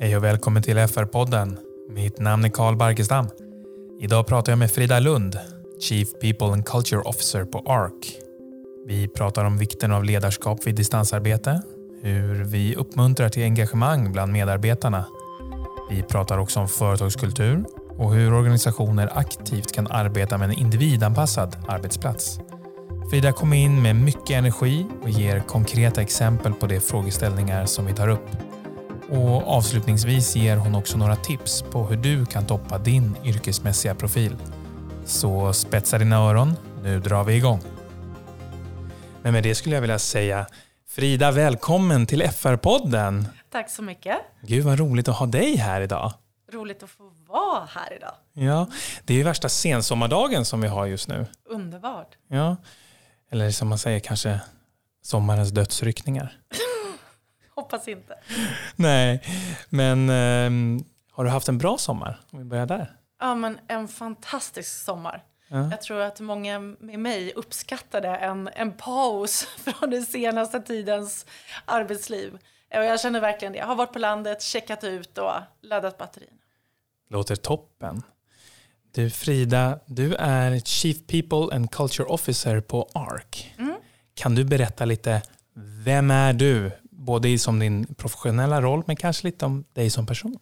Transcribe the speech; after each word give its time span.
Hej 0.00 0.16
och 0.16 0.24
välkommen 0.24 0.62
till 0.62 0.78
FR-podden. 0.78 1.56
Mitt 1.88 2.20
namn 2.20 2.44
är 2.44 2.48
Carl 2.48 2.76
Barkestam. 2.76 3.28
Idag 4.00 4.26
pratar 4.26 4.52
jag 4.52 4.58
med 4.58 4.70
Frida 4.70 5.00
Lund, 5.00 5.38
Chief 5.80 6.08
People 6.20 6.46
and 6.46 6.66
Culture 6.66 7.00
Officer 7.00 7.44
på 7.44 7.58
ARK. 7.58 8.12
Vi 8.86 9.08
pratar 9.08 9.44
om 9.44 9.58
vikten 9.58 9.92
av 9.92 10.04
ledarskap 10.04 10.66
vid 10.66 10.74
distansarbete, 10.74 11.62
hur 12.02 12.44
vi 12.44 12.74
uppmuntrar 12.74 13.28
till 13.28 13.42
engagemang 13.42 14.12
bland 14.12 14.32
medarbetarna. 14.32 15.04
Vi 15.90 16.02
pratar 16.02 16.38
också 16.38 16.60
om 16.60 16.68
företagskultur 16.68 17.64
och 17.96 18.14
hur 18.14 18.32
organisationer 18.32 19.10
aktivt 19.18 19.72
kan 19.72 19.86
arbeta 19.86 20.38
med 20.38 20.48
en 20.48 20.58
individanpassad 20.58 21.56
arbetsplats. 21.68 22.40
Frida 23.10 23.32
kommer 23.32 23.56
in 23.56 23.82
med 23.82 23.96
mycket 23.96 24.30
energi 24.30 24.86
och 25.02 25.10
ger 25.10 25.40
konkreta 25.40 26.02
exempel 26.02 26.52
på 26.52 26.66
de 26.66 26.80
frågeställningar 26.80 27.66
som 27.66 27.86
vi 27.86 27.92
tar 27.92 28.08
upp. 28.08 28.47
Och 29.10 29.48
avslutningsvis 29.48 30.36
ger 30.36 30.56
hon 30.56 30.74
också 30.74 30.98
några 30.98 31.16
tips 31.16 31.62
på 31.62 31.84
hur 31.84 31.96
du 31.96 32.26
kan 32.26 32.46
toppa 32.46 32.78
din 32.78 33.16
yrkesmässiga 33.24 33.94
profil. 33.94 34.36
Så 35.04 35.52
spetsa 35.52 35.98
dina 35.98 36.16
öron, 36.16 36.56
nu 36.82 37.00
drar 37.00 37.24
vi 37.24 37.34
igång. 37.34 37.60
Men 39.22 39.32
med 39.32 39.42
det 39.42 39.54
skulle 39.54 39.74
jag 39.74 39.80
vilja 39.80 39.98
säga 39.98 40.46
Frida, 40.88 41.30
välkommen 41.30 42.06
till 42.06 42.22
FR-podden. 42.22 43.24
Tack 43.50 43.70
så 43.70 43.82
mycket. 43.82 44.18
Gud 44.42 44.64
vad 44.64 44.78
roligt 44.78 45.08
att 45.08 45.16
ha 45.16 45.26
dig 45.26 45.56
här 45.56 45.80
idag. 45.80 46.12
Roligt 46.52 46.82
att 46.82 46.90
få 46.90 47.12
vara 47.26 47.68
här 47.74 47.92
idag. 47.96 48.14
Ja, 48.32 48.66
det 49.04 49.12
är 49.12 49.18
ju 49.18 49.22
värsta 49.22 49.48
sensommardagen 49.48 50.44
som 50.44 50.60
vi 50.60 50.68
har 50.68 50.86
just 50.86 51.08
nu. 51.08 51.26
Underbart. 51.50 52.16
Ja, 52.28 52.56
eller 53.30 53.50
som 53.50 53.68
man 53.68 53.78
säger 53.78 54.00
kanske 54.00 54.40
sommarens 55.02 55.50
dödsryckningar. 55.50 56.38
Hoppas 57.58 57.88
inte. 57.88 58.14
Nej, 58.76 59.22
men 59.68 60.08
eh, 60.08 60.84
har 61.12 61.24
du 61.24 61.30
haft 61.30 61.48
en 61.48 61.58
bra 61.58 61.78
sommar? 61.78 62.20
Om 62.30 62.38
vi 62.38 62.44
börjar 62.44 62.66
där. 62.66 62.96
Ja, 63.20 63.34
men 63.34 63.58
en 63.68 63.88
fantastisk 63.88 64.84
sommar. 64.84 65.24
Ja. 65.48 65.70
Jag 65.70 65.82
tror 65.82 66.00
att 66.00 66.20
många 66.20 66.58
med 66.58 66.98
mig 66.98 67.32
uppskattade 67.36 68.08
en, 68.08 68.48
en 68.54 68.72
paus 68.72 69.44
från 69.56 69.90
den 69.90 70.06
senaste 70.06 70.60
tidens 70.60 71.26
arbetsliv. 71.64 72.34
Och 72.74 72.84
jag 72.84 73.00
känner 73.00 73.20
verkligen 73.20 73.52
det. 73.52 73.58
Jag 73.58 73.66
har 73.66 73.74
varit 73.74 73.92
på 73.92 73.98
landet, 73.98 74.42
checkat 74.42 74.84
ut 74.84 75.18
och 75.18 75.32
laddat 75.62 75.98
batterierna. 75.98 76.38
Låter 77.10 77.36
toppen. 77.36 78.02
Du 78.94 79.10
Frida, 79.10 79.78
du 79.86 80.14
är 80.14 80.60
Chief 80.60 80.96
People 81.06 81.56
and 81.56 81.70
Culture 81.70 82.08
Officer 82.08 82.60
på 82.60 82.88
ARK. 82.94 83.54
Mm. 83.58 83.74
Kan 84.14 84.34
du 84.34 84.44
berätta 84.44 84.84
lite, 84.84 85.22
vem 85.84 86.10
är 86.10 86.32
du? 86.32 86.70
Både 87.08 87.38
som 87.38 87.58
din 87.58 87.94
professionella 87.94 88.60
roll, 88.60 88.82
men 88.86 88.96
kanske 88.96 89.26
lite 89.26 89.46
om 89.46 89.64
dig 89.72 89.90
som 89.90 90.06
person. 90.06 90.38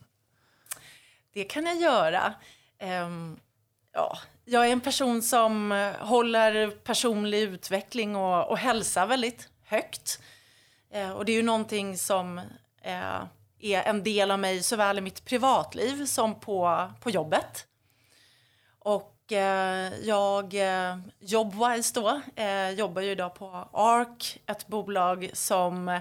Det 1.34 1.44
kan 1.44 1.66
jag 1.66 1.76
göra. 1.76 2.34
Um, 3.04 3.40
ja, 3.92 4.18
jag 4.44 4.66
är 4.66 4.72
en 4.72 4.80
person 4.80 5.22
som 5.22 5.70
håller 6.00 6.70
personlig 6.70 7.40
utveckling 7.40 8.16
och, 8.16 8.50
och 8.50 8.58
hälsa 8.58 9.06
väldigt 9.06 9.48
högt. 9.64 10.20
Eh, 10.92 11.10
och 11.10 11.24
det 11.24 11.32
är 11.32 11.36
ju 11.36 11.42
någonting 11.42 11.98
som 11.98 12.38
eh, 12.82 13.22
är 13.60 13.82
en 13.82 14.02
del 14.02 14.30
av 14.30 14.38
mig 14.38 14.62
såväl 14.62 14.98
i 14.98 15.00
mitt 15.00 15.24
privatliv 15.24 16.06
som 16.06 16.40
på, 16.40 16.90
på 17.00 17.10
jobbet. 17.10 17.66
Och 18.78 19.32
eh, 19.32 19.92
jag, 20.02 20.54
eh, 20.54 20.98
Jobwise 21.20 22.00
då, 22.00 22.20
eh, 22.42 22.70
jobbar 22.70 23.02
ju 23.02 23.10
idag 23.10 23.34
på 23.34 23.68
ARK, 23.72 24.38
ett 24.46 24.66
bolag 24.66 25.30
som 25.32 26.00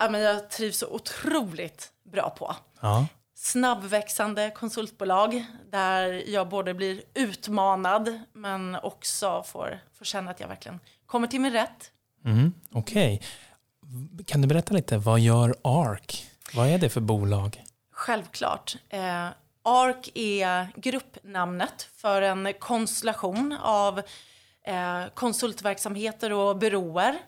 eh, 0.00 0.18
jag 0.18 0.50
trivs 0.50 0.78
så 0.78 0.86
otroligt 0.86 1.92
bra 2.12 2.30
på. 2.30 2.56
Ja. 2.80 3.06
Snabbväxande 3.34 4.50
konsultbolag 4.50 5.44
där 5.70 6.30
jag 6.30 6.48
både 6.48 6.74
blir 6.74 7.02
utmanad 7.14 8.20
men 8.32 8.74
också 8.74 9.42
får, 9.46 9.78
får 9.98 10.04
känna 10.04 10.30
att 10.30 10.40
jag 10.40 10.48
verkligen 10.48 10.80
kommer 11.06 11.26
till 11.26 11.40
min 11.40 11.52
rätt. 11.52 11.90
Mm, 12.24 12.54
Okej. 12.72 13.14
Okay. 13.16 14.24
Kan 14.24 14.40
du 14.40 14.48
berätta 14.48 14.74
lite, 14.74 14.98
vad 14.98 15.20
gör 15.20 15.54
ARK? 15.62 16.26
Vad 16.54 16.68
är 16.68 16.78
det 16.78 16.88
för 16.88 17.00
bolag? 17.00 17.64
Självklart. 17.92 18.76
Eh, 18.88 19.28
ARK 19.62 20.10
är 20.14 20.68
gruppnamnet 20.76 21.88
för 21.96 22.22
en 22.22 22.52
konstellation 22.58 23.58
av 23.62 23.98
eh, 24.66 25.02
konsultverksamheter 25.14 26.32
och 26.32 26.56
byråer. 26.56 27.18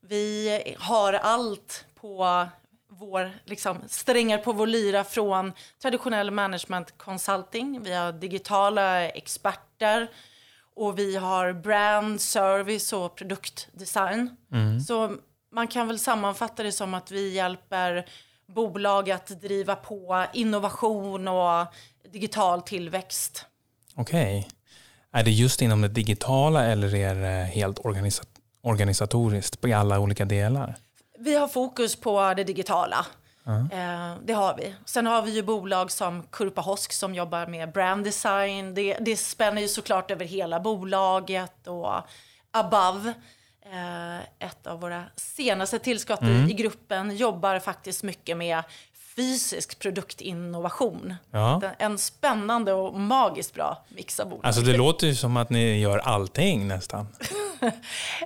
Vi 0.00 0.74
har 0.78 1.12
allt 1.12 1.84
på 2.00 2.48
vår, 2.88 3.30
liksom, 3.44 3.78
strängar 3.86 4.38
på 4.38 4.52
vår 4.52 4.66
lyra 4.66 5.04
från 5.04 5.52
traditionell 5.82 6.30
management 6.30 6.98
consulting. 6.98 7.80
Vi 7.82 7.92
har 7.92 8.12
digitala 8.12 9.08
experter 9.08 10.10
och 10.76 10.98
vi 10.98 11.16
har 11.16 11.52
brand, 11.52 12.20
service 12.20 12.92
och 12.92 13.16
produktdesign. 13.16 14.36
Mm. 14.52 14.80
Så 14.80 15.16
man 15.52 15.68
kan 15.68 15.88
väl 15.88 15.98
sammanfatta 15.98 16.62
det 16.62 16.72
som 16.72 16.94
att 16.94 17.10
vi 17.10 17.34
hjälper 17.34 18.06
bolag 18.46 19.10
att 19.10 19.26
driva 19.26 19.76
på 19.76 20.26
innovation 20.32 21.28
och 21.28 21.66
digital 22.12 22.62
tillväxt. 22.62 23.46
Okej. 23.94 24.38
Okay. 24.38 24.50
Är 25.12 25.24
det 25.24 25.30
just 25.30 25.62
inom 25.62 25.80
det 25.80 25.88
digitala 25.88 26.64
eller 26.64 26.94
är 26.94 27.14
det 27.14 27.44
helt 27.44 27.78
organisat 27.78 28.28
organisatoriskt 28.62 29.60
på 29.60 29.74
alla 29.74 30.00
olika 30.00 30.24
delar? 30.24 30.76
Vi 31.20 31.34
har 31.34 31.48
fokus 31.48 31.96
på 31.96 32.34
det 32.34 32.44
digitala. 32.44 33.06
Uh 33.48 33.52
-huh. 33.52 34.18
det 34.24 34.32
har 34.32 34.56
vi. 34.56 34.74
Sen 34.84 35.06
har 35.06 35.22
vi 35.22 35.30
ju 35.30 35.42
bolag 35.42 35.90
som 35.90 36.22
Kurpa 36.22 36.60
Hosk 36.60 36.92
som 36.92 37.14
jobbar 37.14 37.46
med 37.46 37.72
brand 37.72 38.04
design. 38.04 38.74
Det, 38.74 38.96
det 39.00 39.16
spänner 39.16 39.62
ju 39.62 39.68
såklart 39.68 40.10
över 40.10 40.24
hela 40.24 40.60
bolaget 40.60 41.66
och 41.66 41.94
Above 42.50 43.14
Eh, 43.72 44.48
ett 44.48 44.66
av 44.66 44.80
våra 44.80 45.04
senaste 45.16 45.78
tillskott 45.78 46.20
mm. 46.20 46.50
i 46.50 46.52
gruppen 46.52 47.16
jobbar 47.16 47.58
faktiskt 47.58 48.02
mycket 48.02 48.36
med 48.36 48.62
fysisk 49.20 49.78
produktinnovation. 49.78 51.14
Ja. 51.30 51.62
En 51.78 51.98
spännande 51.98 52.72
och 52.72 53.00
magiskt 53.00 53.54
bra 53.54 53.84
mix 53.88 54.20
av 54.20 54.28
bolag. 54.28 54.46
Alltså 54.46 54.62
det 54.62 54.76
låter 54.76 55.06
ju 55.06 55.14
som 55.14 55.36
att 55.36 55.50
ni 55.50 55.80
gör 55.80 55.98
allting 55.98 56.68
nästan. 56.68 57.08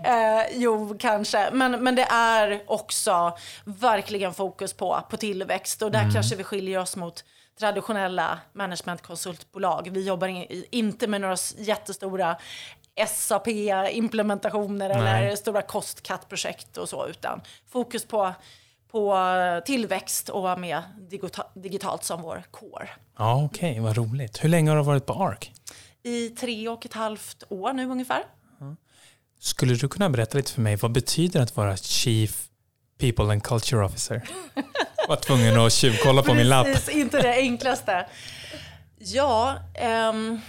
eh, 0.04 0.42
jo, 0.52 0.96
kanske. 0.98 1.50
Men, 1.52 1.84
men 1.84 1.94
det 1.94 2.02
är 2.10 2.62
också 2.66 3.36
verkligen 3.64 4.34
fokus 4.34 4.72
på, 4.72 5.00
på 5.10 5.16
tillväxt. 5.16 5.82
Och 5.82 5.90
där 5.90 6.00
mm. 6.00 6.12
kanske 6.12 6.36
vi 6.36 6.44
skiljer 6.44 6.78
oss 6.78 6.96
mot 6.96 7.24
traditionella 7.58 8.38
managementkonsultbolag. 8.52 9.88
Vi 9.92 10.06
jobbar 10.06 10.28
in, 10.28 10.64
inte 10.70 11.06
med 11.06 11.20
några 11.20 11.36
jättestora 11.58 12.36
SAP-implementationer 13.08 14.90
eller 14.90 15.36
stora 15.36 15.62
kostkattprojekt 15.62 16.76
och 16.76 16.88
så, 16.88 17.06
utan 17.06 17.40
fokus 17.68 18.04
på, 18.04 18.34
på 18.94 19.60
tillväxt 19.66 20.28
och 20.28 20.58
med 20.58 20.82
digitalt 21.54 22.04
som 22.04 22.22
vår 22.22 22.42
core. 22.50 22.88
Ja, 23.18 23.44
Okej, 23.44 23.70
okay, 23.70 23.80
vad 23.80 23.96
roligt. 23.96 24.44
Hur 24.44 24.48
länge 24.48 24.70
har 24.70 24.76
du 24.76 24.82
varit 24.82 25.06
på 25.06 25.12
ARK? 25.12 25.52
I 26.02 26.28
tre 26.28 26.68
och 26.68 26.86
ett 26.86 26.92
halvt 26.92 27.42
år 27.48 27.72
nu 27.72 27.90
ungefär. 27.90 28.22
Skulle 29.40 29.74
du 29.74 29.88
kunna 29.88 30.10
berätta 30.10 30.38
lite 30.38 30.52
för 30.52 30.60
mig, 30.60 30.76
vad 30.76 30.92
betyder 30.92 31.40
att 31.40 31.56
vara 31.56 31.76
Chief 31.76 32.48
People 32.98 33.24
and 33.24 33.42
Culture 33.42 33.84
Officer? 33.84 34.28
Jag 34.96 35.08
var 35.08 35.16
tvungen 35.16 35.60
att 35.60 35.72
tjuvkolla 35.72 36.22
på 36.22 36.34
min 36.34 36.48
lapp. 36.48 36.66
Precis, 36.66 36.88
inte 36.88 37.22
det 37.22 37.34
enklaste. 37.34 38.06
Ja, 38.98 39.56
um, 40.10 40.40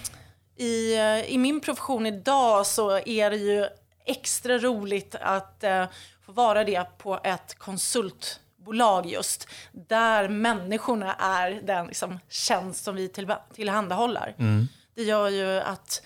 i, 0.58 0.96
i 1.28 1.38
min 1.38 1.62
profession 1.62 2.06
idag 2.06 2.66
så 2.66 3.00
är 3.00 3.30
det 3.30 3.38
ju 3.38 3.66
extra 4.06 4.58
roligt 4.58 5.16
att 5.22 5.64
uh, 5.64 5.86
få 6.26 6.32
vara 6.32 6.64
det 6.64 6.98
på 6.98 7.20
ett 7.24 7.56
konsultbolag 7.58 9.06
just 9.06 9.48
där 9.72 10.30
människorna 10.30 11.14
är 11.14 11.52
den 11.52 11.88
liksom, 11.88 12.20
tjänst 12.30 12.84
som 12.84 12.96
vi 12.96 13.10
till, 13.10 13.34
tillhandahåller. 13.54 14.36
Mm. 14.38 14.68
Det 14.96 15.04
gör 15.04 15.30
ju 15.30 15.60
att 15.60 16.02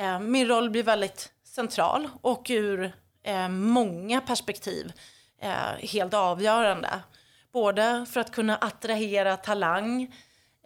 uh, 0.00 0.20
min 0.20 0.48
roll 0.48 0.70
blir 0.70 0.82
väldigt 0.82 1.32
central 1.44 2.08
och 2.20 2.46
ur 2.50 2.92
uh, 3.28 3.48
många 3.48 4.20
perspektiv 4.20 4.92
helt 5.80 6.14
avgörande. 6.14 6.88
Både 7.52 8.06
för 8.10 8.20
att 8.20 8.32
kunna 8.32 8.56
attrahera 8.56 9.36
talang, 9.36 10.14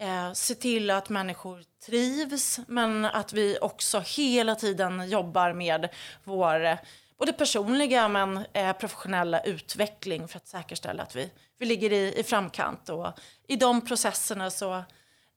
eh, 0.00 0.32
se 0.32 0.54
till 0.54 0.90
att 0.90 1.08
människor 1.08 1.62
trivs 1.86 2.60
men 2.66 3.04
att 3.04 3.32
vi 3.32 3.58
också 3.60 4.00
hela 4.00 4.54
tiden 4.54 5.08
jobbar 5.08 5.52
med 5.52 5.88
vår 6.24 6.78
både 7.22 7.32
personliga 7.32 8.08
men 8.08 8.46
eh, 8.52 8.72
professionella 8.72 9.40
utveckling 9.40 10.28
för 10.28 10.36
att 10.36 10.46
säkerställa 10.46 11.02
att 11.02 11.16
vi, 11.16 11.30
vi 11.58 11.66
ligger 11.66 11.92
i, 11.92 12.14
i 12.18 12.22
framkant. 12.22 12.88
Och 12.88 13.12
I 13.48 13.56
de 13.56 13.80
processerna 13.80 14.50
så 14.50 14.72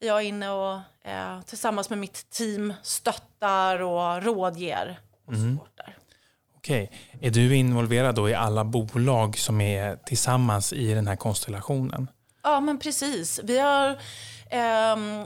är 0.01 0.07
jag 0.07 0.23
inne 0.23 0.49
och 0.49 0.79
eh, 1.03 1.41
tillsammans 1.41 1.89
med 1.89 1.99
mitt 1.99 2.29
team 2.29 2.73
stöttar 2.83 3.81
och 3.81 4.23
rådger 4.23 4.99
och 5.25 5.33
mm. 5.33 5.51
supportar. 5.51 5.97
Okej. 6.57 6.91
Är 7.21 7.31
du 7.31 7.55
involverad 7.55 8.15
då 8.15 8.29
i 8.29 8.33
alla 8.33 8.63
bolag 8.63 9.37
som 9.37 9.61
är 9.61 9.95
tillsammans 9.95 10.73
i 10.73 10.93
den 10.93 11.07
här 11.07 11.15
konstellationen? 11.15 12.09
Ja, 12.43 12.59
men 12.59 12.79
precis. 12.79 13.39
Vi 13.43 13.59
har 13.59 13.97
ehm, 14.49 15.25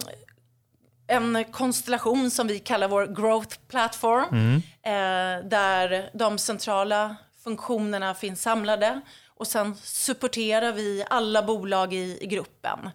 en 1.09 1.45
konstellation 1.51 2.31
som 2.31 2.47
vi 2.47 2.59
kallar 2.59 2.87
vår 2.87 3.05
growth 3.05 3.57
platform. 3.67 4.55
Eh, 4.83 5.47
där 5.49 6.09
de 6.13 6.37
centrala 6.37 7.15
funktionerna 7.43 8.15
finns 8.15 8.41
samlade. 8.41 9.01
Och 9.27 9.47
sen 9.47 9.75
supporterar 9.75 10.71
vi 10.71 11.05
alla 11.09 11.43
bolag 11.43 11.93
i, 11.93 12.17
i 12.21 12.27
gruppen. 12.27 12.89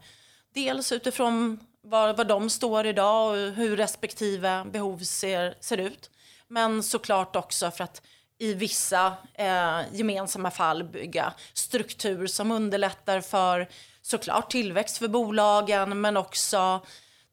Dels 0.55 0.93
utifrån 0.93 1.61
var, 1.82 2.14
var 2.14 2.25
de 2.25 2.50
står 2.50 2.87
idag 2.87 3.31
och 3.31 3.37
hur 3.37 3.76
respektive 3.76 4.64
behov 4.64 4.99
ser, 4.99 5.55
ser 5.60 5.78
ut. 5.78 6.10
Men 6.49 6.82
såklart 6.82 7.37
också 7.37 7.70
för 7.70 7.84
att 7.84 8.02
i 8.38 8.55
vissa 8.55 9.12
eh, 9.34 9.81
gemensamma 9.93 10.50
fall 10.50 10.84
bygga 10.84 11.32
struktur 11.55 12.26
som 12.26 12.50
underlättar 12.50 13.20
för 13.20 13.69
såklart 14.02 14.50
tillväxt 14.50 14.99
för 14.99 15.08
bolagen 15.08 16.00
men 16.00 16.17
också 16.17 16.81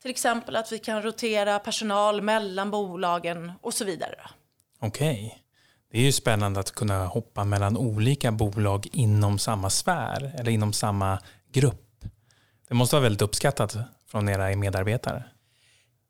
till 0.02 0.10
exempel 0.10 0.56
att 0.56 0.72
vi 0.72 0.78
kan 0.78 1.02
rotera 1.02 1.58
personal 1.58 2.22
mellan 2.22 2.70
bolagen 2.70 3.52
och 3.60 3.74
så 3.74 3.84
vidare. 3.84 4.18
Okej. 4.78 5.38
Det 5.92 5.98
är 5.98 6.02
ju 6.02 6.12
spännande 6.12 6.60
att 6.60 6.70
kunna 6.70 7.06
hoppa 7.06 7.44
mellan 7.44 7.76
olika 7.76 8.32
bolag 8.32 8.88
inom 8.92 9.38
samma 9.38 9.70
sfär 9.70 10.34
eller 10.38 10.52
inom 10.52 10.72
samma 10.72 11.18
grupp. 11.52 12.04
Det 12.68 12.74
måste 12.74 12.96
vara 12.96 13.02
väldigt 13.02 13.22
uppskattat 13.22 13.76
från 14.06 14.28
era 14.28 14.56
medarbetare. 14.56 15.24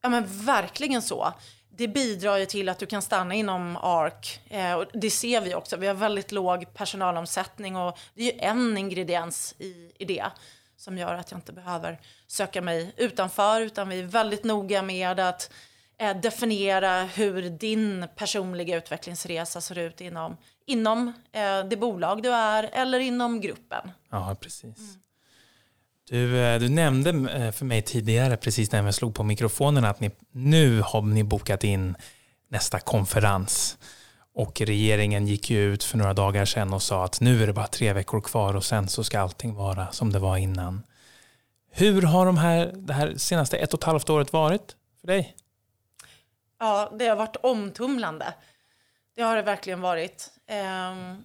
Ja 0.03 0.09
men 0.09 0.45
verkligen 0.45 1.03
så. 1.03 1.33
Det 1.71 1.89
bidrar 1.89 2.37
ju 2.37 2.47
till 2.47 2.69
att 2.69 2.79
du 2.79 2.87
kan 2.87 3.03
stanna 3.03 3.35
inom 3.35 3.77
ARK. 3.77 4.41
Eh, 4.49 4.75
och 4.75 4.85
det 4.93 5.11
ser 5.11 5.41
vi 5.41 5.55
också. 5.55 5.77
Vi 5.77 5.87
har 5.87 5.95
väldigt 5.95 6.33
låg 6.33 6.75
personalomsättning 6.75 7.77
och 7.77 7.99
det 8.15 8.23
är 8.23 8.33
ju 8.33 8.41
en 8.41 8.79
ingrediens 8.79 9.55
i, 9.59 9.93
i 9.99 10.05
det 10.05 10.25
som 10.83 10.99
gör 10.99 11.15
att 11.15 11.31
jag 11.31 11.39
inte 11.39 11.53
behöver 11.53 12.01
söka 12.27 12.63
mig 12.63 12.93
utanför 12.97 13.61
utan 13.61 13.89
vi 13.89 14.01
är 14.01 14.05
väldigt 14.05 14.45
noga 14.45 14.83
med 14.83 15.21
att 15.21 15.51
eh, 15.99 16.17
definiera 16.17 17.03
hur 17.03 17.51
din 17.51 18.07
personliga 18.17 18.77
utvecklingsresa 18.77 19.61
ser 19.61 19.79
ut 19.79 20.01
inom, 20.01 20.37
inom 20.67 21.13
eh, 21.33 21.65
det 21.71 21.77
bolag 21.77 22.23
du 22.23 22.33
är 22.33 22.71
eller 22.73 23.01
inom 23.01 23.41
gruppen. 23.41 23.91
Ja, 24.11 24.37
precis. 24.41 24.79
Du, 26.11 26.41
eh, 26.41 26.61
du 26.61 26.69
nämnde 26.69 27.11
eh, 27.11 27.53
för 27.53 27.65
mig 27.65 27.83
tidigare, 27.83 28.37
precis 28.37 28.73
när 28.73 28.85
jag 28.85 28.95
slog 28.95 29.15
på 29.15 29.23
mikrofonen, 29.23 29.85
att 29.85 30.01
ni, 30.01 30.11
nu 30.33 30.81
har 30.81 31.03
ni 31.03 31.25
bokat 31.25 31.65
in 31.65 31.97
nästa 32.49 32.79
konferens. 32.79 33.79
Och 34.35 34.61
regeringen 34.61 35.27
gick 35.27 35.51
ju 35.51 35.61
ut 35.61 35.85
för 35.85 35.99
några 35.99 36.15
dagar 36.15 36.45
sedan 36.45 36.75
och 36.75 36.83
sa 36.83 37.05
att 37.05 37.21
nu 37.21 37.43
är 37.43 37.47
det 37.47 37.53
bara 37.53 37.67
tre 37.67 37.93
veckor 37.93 38.21
kvar 38.21 38.57
och 38.57 38.65
sen 38.65 38.89
så 38.89 39.05
ska 39.05 39.21
allting 39.21 39.55
vara 39.55 39.93
som 39.93 40.13
det 40.13 40.19
var 40.19 40.37
innan. 40.37 40.83
Hur 41.71 42.03
har 42.03 42.27
de 42.27 42.39
här, 42.39 42.73
det 42.75 42.93
här 42.93 43.15
senaste 43.17 43.59
ett 43.59 43.75
och 43.75 43.81
ett 43.81 43.85
halvt 43.85 44.11
året 44.11 44.33
varit 44.33 44.77
för 45.01 45.07
dig? 45.07 45.37
Ja, 46.59 46.93
det 46.99 47.07
har 47.07 47.17
varit 47.17 47.37
omtumlande. 47.37 48.35
Det 49.17 49.23
har 49.23 49.37
det 49.37 49.43
verkligen 49.43 49.81
varit. 49.81 50.31
Ehm, 50.47 51.25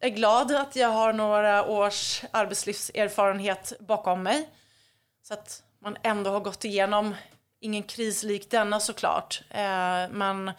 jag 0.00 0.10
är 0.10 0.14
glad 0.14 0.52
att 0.52 0.76
jag 0.76 0.88
har 0.88 1.12
några 1.12 1.64
års 1.64 2.24
arbetslivserfarenhet 2.30 3.72
bakom 3.80 4.22
mig. 4.22 4.48
Så 5.22 5.34
att 5.34 5.62
man 5.82 5.96
ändå 6.02 6.30
har 6.30 6.40
gått 6.40 6.64
igenom, 6.64 7.14
ingen 7.60 7.82
kris 7.82 8.22
lik 8.22 8.50
denna 8.50 8.80
såklart. 8.80 9.42
Ehm, 9.50 10.10
men 10.12 10.52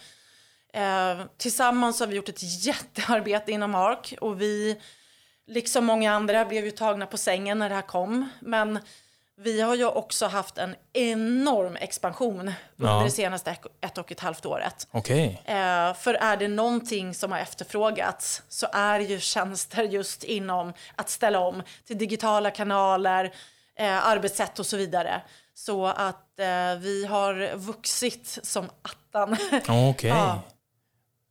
eh, 0.74 1.26
tillsammans 1.38 2.00
har 2.00 2.08
vi 2.08 2.16
gjort 2.16 2.30
ett 2.30 2.66
jättearbete 2.66 3.52
inom 3.52 3.76
ARK 3.76 4.14
och 4.22 4.42
vi, 4.42 4.82
liksom 5.48 5.86
många 5.86 6.14
andra, 6.14 6.46
blev 6.46 6.66
ju 6.66 6.72
tagna 6.72 7.06
på 7.06 7.18
sängen 7.18 7.60
när 7.60 7.70
det 7.70 7.76
här 7.76 7.82
kom. 7.82 8.30
Men 8.42 8.80
vi 9.38 9.62
har 9.62 9.76
ju 9.76 9.86
också 9.86 10.28
haft 10.28 10.58
en 10.58 10.76
enorm 10.94 11.76
expansion 11.76 12.40
under 12.40 12.54
Ja. 12.94 13.02
det 13.04 13.12
senaste 13.12 13.56
ett- 13.82 13.98
och 13.98 14.12
ett 14.12 14.20
halvt 14.20 14.46
året. 14.46 14.88
Okej. 14.92 15.42
Eh, 15.46 15.94
för 15.94 16.14
är 16.14 16.38
det 16.38 16.48
någonting 16.48 17.14
som 17.14 17.32
har 17.32 17.40
efterfrågats 17.40 18.42
så 18.50 18.68
är 18.74 19.00
ju 19.00 19.20
tjänster 19.20 19.84
just 19.84 20.24
inom 20.24 20.74
att 20.96 21.10
ställa 21.10 21.40
om 21.40 21.64
till 21.88 21.98
digitala 21.98 22.52
kanaler, 22.52 23.34
eh, 23.76 24.08
arbetssätt 24.08 24.60
och 24.60 24.66
så 24.66 24.78
vidare. 24.78 25.22
Så 25.54 25.86
att 25.86 26.40
eh, 26.40 26.76
vi 26.80 27.06
har 27.10 27.56
vuxit 27.56 28.38
som 28.44 28.70
attan. 28.82 29.38
Okej. 29.90 30.10
Ja. 30.10 30.42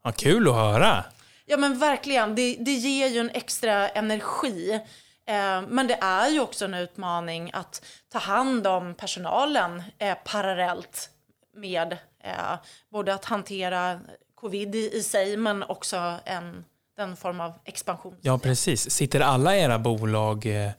Ja, 0.09 0.13
kul 0.13 0.49
att 0.49 0.55
höra. 0.55 1.05
Ja 1.47 1.57
men 1.57 1.79
verkligen, 1.79 2.35
det, 2.35 2.57
det 2.61 2.73
ger 2.73 3.09
ju 3.09 3.21
en 3.21 3.31
extra 3.31 3.89
energi. 3.89 4.81
Eh, 5.27 5.63
men 5.69 5.87
det 5.87 5.99
är 6.01 6.29
ju 6.29 6.41
också 6.41 6.65
en 6.65 6.75
utmaning 6.75 7.51
att 7.53 7.85
ta 8.13 8.19
hand 8.19 8.67
om 8.67 8.95
personalen 8.95 9.83
eh, 9.99 10.17
parallellt 10.25 11.11
med 11.57 11.93
eh, 12.25 12.59
både 12.93 13.15
att 13.15 13.25
hantera 13.25 14.01
covid 14.35 14.75
i, 14.75 14.97
i 14.97 15.03
sig 15.03 15.37
men 15.37 15.63
också 15.63 16.15
en, 16.25 16.65
den 16.97 17.17
form 17.17 17.41
av 17.41 17.53
expansion. 17.65 18.17
Ja, 18.21 18.39
precis. 18.39 18.91
Sitter 18.91 19.21
alla 19.21 19.57
era 19.57 19.79
bolag, 19.79 20.47
jag 20.47 20.73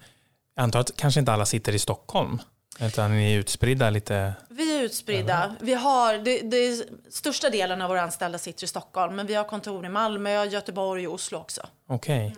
antar 0.56 0.80
att 0.80 0.96
kanske 0.96 1.20
inte 1.20 1.34
alla 1.34 1.46
sitter 1.46 1.76
i 1.76 1.80
Stockholm, 1.80 2.40
utan 2.82 3.12
ni 3.12 3.34
är 3.34 3.40
utspridda 3.40 3.90
lite. 3.90 4.34
Vi 4.50 4.80
är 4.80 4.84
utspridda. 4.84 5.56
Vi 5.60 5.74
har, 5.74 6.18
det, 6.18 6.42
det, 6.42 6.88
största 7.10 7.50
delen 7.50 7.82
av 7.82 7.90
våra 7.90 8.02
anställda 8.02 8.38
sitter 8.38 8.64
i 8.64 8.68
Stockholm 8.68 9.16
men 9.16 9.28
vi 9.28 9.34
har 9.36 9.44
kontor 9.44 9.86
i 9.86 9.90
Malmö, 9.90 10.46
Göteborg 10.46 11.08
och 11.08 11.14
Oslo 11.14 11.38
också. 11.38 11.68
Okej. 11.88 12.36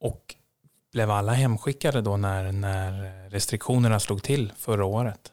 Och 0.00 0.34
blev 0.92 1.10
alla 1.10 1.32
hemskickade 1.32 2.00
då 2.00 2.16
när, 2.16 2.52
när 2.52 3.30
restriktionerna 3.30 4.00
slog 4.00 4.22
till 4.22 4.52
förra 4.58 4.84
året? 4.84 5.32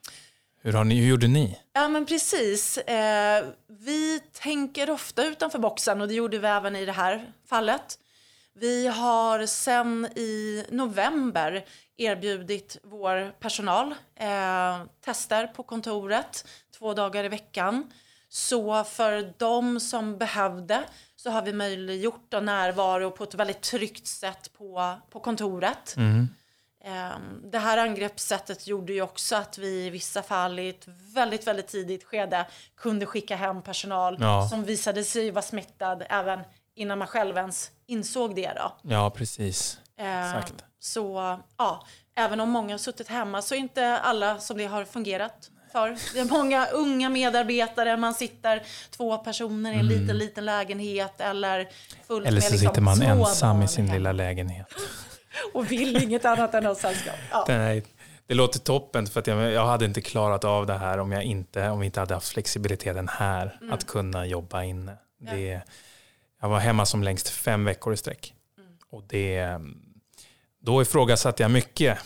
Hur, 0.62 0.74
har 0.74 0.83
ni, 0.83 0.95
hur 0.95 1.07
gjorde 1.07 1.27
ni? 1.27 1.59
Ja 1.74 1.88
men 1.88 2.06
precis. 2.06 2.77
Eh, 2.77 3.45
vi 3.68 4.19
tänker 4.19 4.89
ofta 4.89 5.25
utanför 5.25 5.59
boxen 5.59 6.01
och 6.01 6.07
det 6.07 6.13
gjorde 6.13 6.38
vi 6.39 6.47
även 6.47 6.75
i 6.75 6.85
det 6.85 6.91
här 6.91 7.31
fallet. 7.50 8.00
Vi 8.53 8.88
har 8.88 9.45
sen 9.45 10.06
i 10.15 10.65
november 10.69 11.65
erbjudit 11.97 12.77
vår 12.83 13.31
personal 13.39 13.91
eh, 14.15 14.81
tester 15.05 15.47
på 15.47 15.63
kontoret 15.63 16.47
två 16.77 16.94
dagar 16.94 17.23
i 17.23 17.27
veckan. 17.27 17.91
Så 18.29 18.83
för 18.83 19.33
de 19.38 19.79
som 19.79 20.17
behövde 20.17 20.83
så 21.15 21.29
har 21.29 21.41
vi 21.41 21.53
möjliggjort 21.53 22.33
en 22.33 22.45
närvaro 22.45 23.11
på 23.11 23.23
ett 23.23 23.33
väldigt 23.35 23.61
tryggt 23.61 24.07
sätt 24.07 24.53
på, 24.57 24.95
på 25.09 25.19
kontoret. 25.19 25.95
Ehm, 26.83 27.41
Det 27.51 27.59
här 27.59 27.77
angreppssättet 27.77 28.67
gjorde 28.67 28.93
ju 28.93 29.01
också 29.01 29.35
att 29.35 29.57
vi 29.57 29.85
i 29.85 29.89
vissa 29.89 30.23
fall 30.23 30.60
i 30.60 30.69
ett 30.69 30.88
väldigt, 31.13 31.48
väldigt 31.48 31.67
tidigt 31.67 32.03
skede 32.03 32.45
kunde 32.77 33.05
skicka 33.05 33.36
hem 33.36 33.62
personal 33.62 34.17
Ja. 34.19 34.48
som 34.50 34.63
visade 34.63 35.03
sig 35.03 35.31
vara 35.31 35.41
smittad 35.41 36.03
även 36.10 36.39
innan 36.75 36.98
man 36.98 37.07
själv 37.07 37.38
ens 37.38 37.72
insåg 37.86 38.36
det. 38.36 38.53
Då. 38.55 38.77
Ja, 38.81 39.10
precis. 39.10 39.79
Exakt. 39.98 40.63
Så 40.80 41.38
ja, 41.58 41.86
även 42.16 42.39
om 42.39 42.50
många 42.50 42.74
har 42.74 42.77
suttit 42.77 43.08
hemma 43.08 43.42
så 43.42 43.56
är 43.56 43.60
inte 43.60 43.98
alla 43.98 44.39
som 44.39 44.58
det 44.58 44.66
har 44.66 44.86
fungerat 44.86 45.51
för. 45.72 46.13
Det 46.13 46.20
är 46.20 46.25
många 46.25 46.66
unga 46.66 47.10
medarbetare, 47.10 47.98
man 47.98 48.13
sitter 48.13 48.63
två 48.89 49.18
personer 49.18 49.74
i 49.74 49.80
en 49.80 49.88
liten, 49.88 50.18
liten 50.18 50.46
lägenhet 50.46 51.22
eller 51.22 51.70
fullt 52.08 52.27
Mm. 52.27 52.27
Eller 52.27 52.42
så 52.42 52.51
liksom 52.51 52.70
sitter 52.70 52.82
man 52.82 53.01
ensam 53.01 53.62
i 53.62 53.68
sin 53.68 53.92
lilla 53.92 54.12
lägenhet. 54.12 54.68
Och 55.54 55.72
vill 55.72 56.04
inget 56.04 56.25
annat 56.25 56.54
än 56.54 56.68
att 56.68 56.82
ha 56.82 56.92
sällskap. 56.92 57.16
Ja. 57.32 57.46
Nej, 57.48 57.84
det 58.27 58.34
låter 58.34 58.60
toppen 58.60 59.08
för 59.08 59.20
att 59.20 59.27
jag, 59.27 59.51
jag 59.51 59.66
hade 59.66 59.86
inte 59.86 60.01
klarat 60.01 60.44
av 60.44 60.66
det 60.66 60.77
här 60.77 60.98
om, 60.98 61.12
jag 61.12 61.24
inte, 61.24 61.70
om 61.70 61.80
vi 61.80 61.86
inte 61.86 62.00
hade 62.00 62.13
haft 62.13 62.30
flexibiliteten 62.30 63.08
här 63.08 63.60
att 63.72 63.88
kunna 63.88 64.25
jobba 64.25 64.63
inne. 64.63 64.98
Det, 65.20 65.62
jag 66.42 66.50
var 66.50 66.60
hemma 66.60 66.86
som 66.86 67.04
längst 67.04 67.30
fem 67.30 67.66
veckor 67.66 67.94
i 67.94 67.98
sträck. 67.98 68.34
Och 68.92 69.04
det, 69.08 69.60
då 70.67 70.81
ifrågasatte 70.81 71.43
jag 71.43 71.51
mycket 71.51 72.00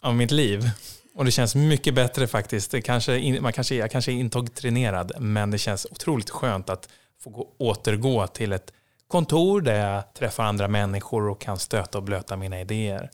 av 0.00 0.14
mitt 0.16 0.30
liv. 0.30 0.70
Och 1.14 1.24
det 1.24 1.30
känns 1.30 1.54
mycket 1.54 1.94
bättre 1.94 2.26
faktiskt. 2.26 2.70
Det 2.70 2.82
kanske, 2.82 3.40
man 3.40 3.52
kanske, 3.52 3.74
jag 3.74 3.90
kanske 3.90 4.12
är 4.12 4.14
intoktrinerad 4.14 5.12
men 5.20 5.50
det 5.50 5.58
känns 5.58 5.86
otroligt 5.90 6.30
skönt 6.30 6.70
att 6.70 6.88
få 7.20 7.30
gå, 7.30 7.54
återgå 7.58 8.26
till 8.26 8.52
ett 8.52 8.72
kontor 9.08 9.60
där 9.60 9.88
jag 9.88 10.14
träffar 10.14 10.44
andra 10.44 10.68
människor 10.68 11.28
och 11.28 11.40
kan 11.40 11.58
stöta 11.58 11.98
och 11.98 12.04
blöta 12.04 12.36
mina 12.36 12.60
idéer. 12.60 13.10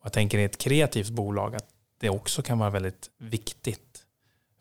Och 0.00 0.06
jag 0.06 0.12
tänker 0.12 0.38
i 0.38 0.44
ett 0.44 0.58
kreativt 0.58 1.10
bolag 1.10 1.54
att 1.54 1.68
det 2.00 2.10
också 2.10 2.42
kan 2.42 2.58
vara 2.58 2.70
väldigt 2.70 3.10
viktigt 3.18 4.02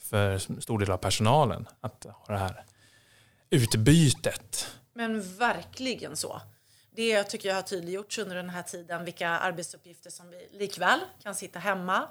för 0.01 0.31
en 0.31 0.61
stor 0.61 0.79
del 0.79 0.91
av 0.91 0.97
personalen 0.97 1.67
att 1.81 2.05
ha 2.09 2.33
det 2.33 2.39
här 2.39 2.63
utbytet. 3.49 4.67
Men 4.93 5.37
verkligen 5.37 6.15
så. 6.15 6.41
Det 6.95 7.23
tycker 7.23 7.49
jag 7.49 7.55
har 7.55 7.61
tydliggjorts 7.61 8.17
under 8.17 8.35
den 8.35 8.49
här 8.49 8.63
tiden 8.63 9.05
vilka 9.05 9.29
arbetsuppgifter 9.29 10.09
som 10.09 10.29
vi 10.29 10.49
likväl 10.51 10.99
kan 11.23 11.35
sitta 11.35 11.59
hemma, 11.59 12.07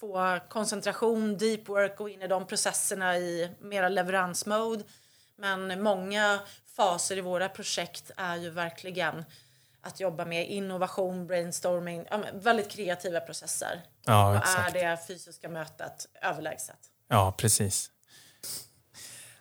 få 0.00 0.40
koncentration, 0.48 1.38
deep 1.38 1.68
work 1.68 2.00
och 2.00 2.10
in 2.10 2.22
i 2.22 2.28
de 2.28 2.46
processerna 2.46 3.18
i 3.18 3.50
mera 3.60 3.88
leveransmode. 3.88 4.84
Men 5.36 5.82
många 5.82 6.40
faser 6.76 7.18
i 7.18 7.20
våra 7.20 7.48
projekt 7.48 8.10
är 8.16 8.36
ju 8.36 8.50
verkligen 8.50 9.24
att 9.80 10.00
jobba 10.00 10.24
med 10.24 10.48
innovation, 10.48 11.26
brainstorming, 11.26 12.06
väldigt 12.32 12.70
kreativa 12.70 13.20
processer. 13.20 13.82
Ja, 14.04 14.32
Då 14.32 14.38
exakt. 14.38 14.76
är 14.76 14.90
det 14.90 14.98
fysiska 15.06 15.48
mötet 15.48 16.06
överlägset. 16.22 16.78
Ja, 17.08 17.34
precis. 17.38 17.90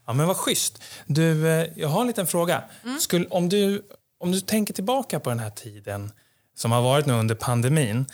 Ja, 0.06 0.14
men 0.14 0.28
vad 0.28 0.38
schysst. 0.38 0.84
Du, 1.06 1.50
eh, 1.50 1.68
jag 1.76 1.88
har 1.88 2.02
en 2.02 2.08
liten 2.08 2.28
fråga. 2.28 2.64
Skulle, 3.00 3.28
om, 3.28 3.50
du, 3.50 3.84
om 4.22 4.32
du 4.32 4.40
tänker 4.40 4.74
tillbaka 4.74 5.20
på 5.20 5.30
den 5.30 5.40
här 5.40 5.50
tiden 5.50 6.12
som 6.56 6.72
har 6.72 6.82
varit 6.82 7.06
nu 7.06 7.14
under 7.14 7.36
pandemin. 7.36 8.06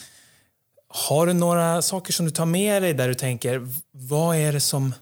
Har 0.87 1.27
du 1.27 1.33
några 1.33 1.81
saker 1.81 2.13
som 2.13 2.25
du 2.25 2.31
tar 2.31 2.45
med 2.45 2.81
dig 2.81 2.93
där 2.93 3.07
du 3.07 3.13
tänker, 3.13 3.67
vad 3.91 4.35
är 4.35 4.53
det 4.53 4.59
som 4.59 4.93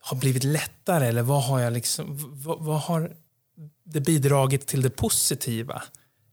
har 0.00 0.16
blivit 0.16 0.44
lättare 0.44 1.06
eller 1.06 1.22
vad 1.22 1.42
har, 1.42 1.60
jag 1.60 1.72
liksom, 1.72 2.16
vad, 2.44 2.60
vad 2.60 2.80
har 2.80 3.12
det 3.84 4.00
bidragit 4.00 4.66
till 4.66 4.82
det 4.82 4.90
positiva 4.90 5.82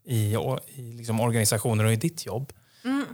i, 0.06 0.36
i 0.76 0.94
liksom 0.94 1.20
organisationer 1.20 1.84
och 1.84 1.94
i 1.94 1.96
ditt 1.96 2.26
jobb? 2.26 2.54
Mm. 2.84 3.06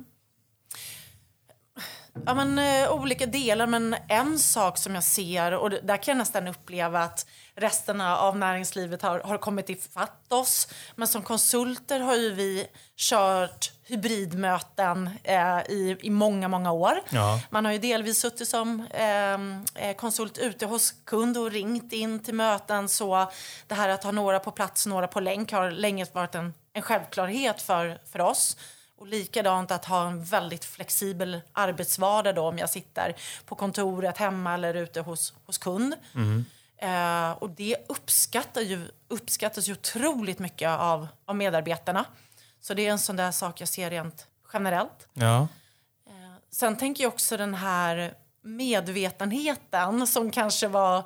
Ja, 2.25 2.33
men, 2.33 2.59
eh, 2.59 2.91
olika 2.91 3.25
delar, 3.25 3.67
men 3.67 3.95
en 4.07 4.39
sak 4.39 4.77
som 4.77 4.95
jag 4.95 5.03
ser, 5.03 5.51
och 5.51 5.69
där 5.69 5.97
kan 5.97 6.11
jag 6.11 6.17
nästan 6.17 6.47
uppleva 6.47 6.99
att 6.99 7.25
resten 7.55 8.01
av 8.01 8.37
näringslivet 8.37 9.01
har, 9.01 9.19
har 9.19 9.37
kommit 9.37 9.69
ifatt 9.69 10.33
oss. 10.33 10.67
Men 10.95 11.07
som 11.07 11.21
konsulter 11.21 11.99
har 11.99 12.15
ju 12.15 12.33
vi 12.33 12.67
kört 12.97 13.71
hybridmöten 13.83 15.09
eh, 15.23 15.59
i, 15.59 15.97
i 16.01 16.09
många, 16.09 16.47
många 16.47 16.71
år. 16.71 17.01
Ja. 17.09 17.39
Man 17.49 17.65
har 17.65 17.71
ju 17.71 17.77
delvis 17.77 18.19
suttit 18.19 18.47
som 18.47 18.87
ehm, 18.93 19.65
eh, 19.75 19.95
konsult 19.95 20.37
ute 20.37 20.65
hos 20.65 20.91
kund 21.05 21.37
och 21.37 21.51
ringt 21.51 21.93
in 21.93 22.23
till 22.23 22.35
möten. 22.35 22.89
Så 22.89 23.31
det 23.67 23.75
här 23.75 23.89
att 23.89 24.03
ha 24.03 24.11
några 24.11 24.39
på 24.39 24.51
plats, 24.51 24.85
några 24.85 25.07
på 25.07 25.19
länk 25.19 25.51
har 25.51 25.71
länge 25.71 26.05
varit 26.13 26.35
en, 26.35 26.53
en 26.73 26.81
självklarhet 26.81 27.61
för, 27.61 27.99
för 28.11 28.21
oss. 28.21 28.57
Och 29.01 29.07
likadant 29.07 29.71
att 29.71 29.85
ha 29.85 30.07
en 30.07 30.23
väldigt 30.23 30.65
flexibel 30.65 31.41
arbetsvardag 31.53 32.35
då 32.35 32.41
om 32.47 32.57
jag 32.57 32.69
sitter 32.69 33.15
på 33.45 33.55
kontoret 33.55 34.17
hemma 34.17 34.53
eller 34.53 34.73
ute 34.73 35.01
hos, 35.01 35.33
hos 35.45 35.57
kund. 35.57 35.95
Eh, 36.77 37.31
och 37.31 37.49
det 37.49 37.77
uppskattar 37.89 38.61
ju, 38.61 38.87
uppskattas 39.07 39.69
ju 39.69 39.73
otroligt 39.73 40.39
mycket 40.39 40.69
av, 40.69 41.07
av 41.25 41.35
medarbetarna. 41.35 42.05
Så 42.59 42.73
det 42.73 42.87
är 42.87 42.91
en 42.91 42.99
sån 42.99 43.15
där 43.15 43.31
sak 43.31 43.61
jag 43.61 43.69
ser 43.69 43.89
rent 43.89 44.27
generellt. 44.53 45.07
Ja, 45.13 45.47
Sen 46.51 46.77
tänker 46.77 47.03
jag 47.03 47.13
också 47.13 47.37
den 47.37 47.53
här 47.53 48.13
medvetenheten 48.43 50.07
som 50.07 50.31
kanske 50.31 50.67
var 50.67 51.03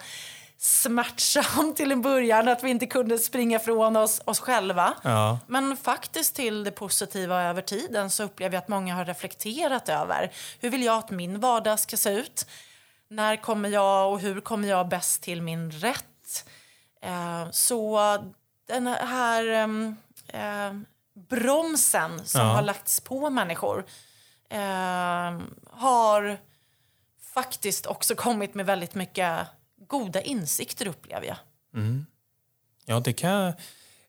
smärtsam 0.58 1.74
till 1.76 1.92
en 1.92 2.02
början, 2.02 2.48
att 2.48 2.64
vi 2.64 2.70
inte 2.70 2.86
kunde 2.88 3.18
springa 3.20 3.60
från 3.60 3.96
oss, 3.96 4.22
oss 4.26 4.40
själva. 4.40 4.94
ja. 5.04 5.40
Men 5.48 5.78
faktiskt 5.78 6.36
till 6.36 6.64
det 6.64 6.72
positiva 6.72 7.44
över 7.44 7.62
tiden 7.62 8.10
så 8.10 8.24
upplever 8.24 8.56
jag 8.56 8.62
att 8.62 8.68
många 8.68 8.96
har 8.96 9.06
reflekterat 9.06 9.90
över 9.90 10.32
hur 10.60 10.70
vill 10.70 10.84
jag 10.84 10.98
att 10.98 11.10
min 11.10 11.40
vardag 11.40 11.80
ska 11.80 11.98
se 11.98 12.10
ut? 12.10 12.46
När 13.08 13.36
kommer 13.36 13.70
jag 13.70 14.12
och 14.14 14.20
hur 14.20 14.42
kommer 14.42 14.68
jag 14.68 14.88
bäst 14.88 15.24
till 15.24 15.42
min 15.42 15.72
rätt? 15.72 16.46
Eh, 17.02 17.50
så 17.52 18.00
den 18.68 18.88
här 18.88 19.48
ehm, 19.48 19.96
eh, 20.28 20.74
bromsen 21.30 22.26
som 22.26 22.42
Ja. 22.42 22.48
har 22.48 22.62
lagts 22.62 23.00
på 23.02 23.30
människor 23.30 23.86
eh, 24.50 25.40
har 25.72 26.38
faktiskt 27.34 27.86
också 27.86 28.16
kommit 28.16 28.56
med 28.56 28.66
väldigt 28.66 28.96
mycket 28.96 29.40
goda 29.88 30.22
insikter 30.22 30.88
upplever 30.88 31.27
jag. 31.27 31.38
Ja, 32.86 33.00
det 33.00 33.13
kan 33.13 33.30
jag, 33.30 33.54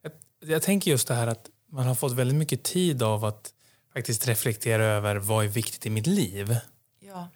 jag... 0.03 0.13
Jag 0.41 0.63
tänker 0.63 0.91
just 0.91 1.09
det 1.09 1.15
här 1.15 1.27
att 1.27 1.51
man 1.73 1.87
har 1.87 1.95
fått 1.95 2.13
väldigt 2.13 2.37
mycket 2.37 2.63
tid 2.63 3.03
av 3.03 3.25
att 3.25 3.53
faktiskt 3.93 4.29
reflektera 4.29 4.85
över 4.85 5.17
vad 5.17 5.45
är 5.45 5.49
viktigt 5.49 5.87
i 5.87 5.91
mitt 5.91 6.07
liv. 6.07 6.57
Ja. 7.01 7.29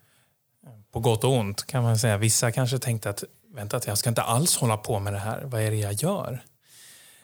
På 0.92 1.00
gott 1.00 1.24
och 1.24 1.32
ont 1.32 1.66
kan 1.66 1.82
man 1.82 1.98
säga. 1.98 2.16
Vissa 2.16 2.52
kanske 2.52 2.78
tänkte 2.78 3.10
att 3.10 3.24
vänta, 3.54 3.80
jag 3.86 3.98
ska 3.98 4.08
inte 4.08 4.22
alls 4.22 4.56
hålla 4.56 4.76
på 4.76 4.98
med 4.98 5.12
det 5.12 5.18
här. 5.18 5.42
Vad 5.44 5.60
är 5.60 5.70
det 5.70 5.76
jag 5.76 5.92
gör? 5.92 6.42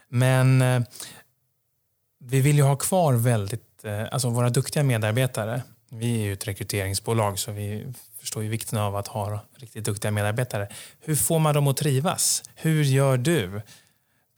Men 0.08 0.62
eh, 0.62 0.82
vi 2.18 2.40
vill 2.40 2.56
ju 2.56 2.62
ha 2.62 2.76
kvar 2.76 3.14
väldigt, 3.14 3.85
eh, 3.85 4.04
alltså 4.12 4.30
våra 4.30 4.50
duktiga 4.50 4.82
medarbetare. 4.82 5.62
Vi 5.88 6.14
är 6.20 6.25
ju 6.25 6.32
ett 6.32 6.46
rekryteringsbolag 6.46 7.38
så 7.38 7.52
vi 7.52 7.92
förstår 8.26 8.42
ju 8.42 8.49
vikten 8.49 8.78
av 8.78 8.97
att 8.97 9.09
ha 9.09 9.40
riktigt 9.56 9.85
duktiga 9.85 10.11
medarbetare. 10.11 10.68
Hur 11.00 11.16
får 11.16 11.38
man 11.38 11.54
dem 11.54 11.66
att 11.68 11.76
trivas? 11.76 12.42
Hur 12.54 12.83
gör 12.85 13.16
du 13.16 13.62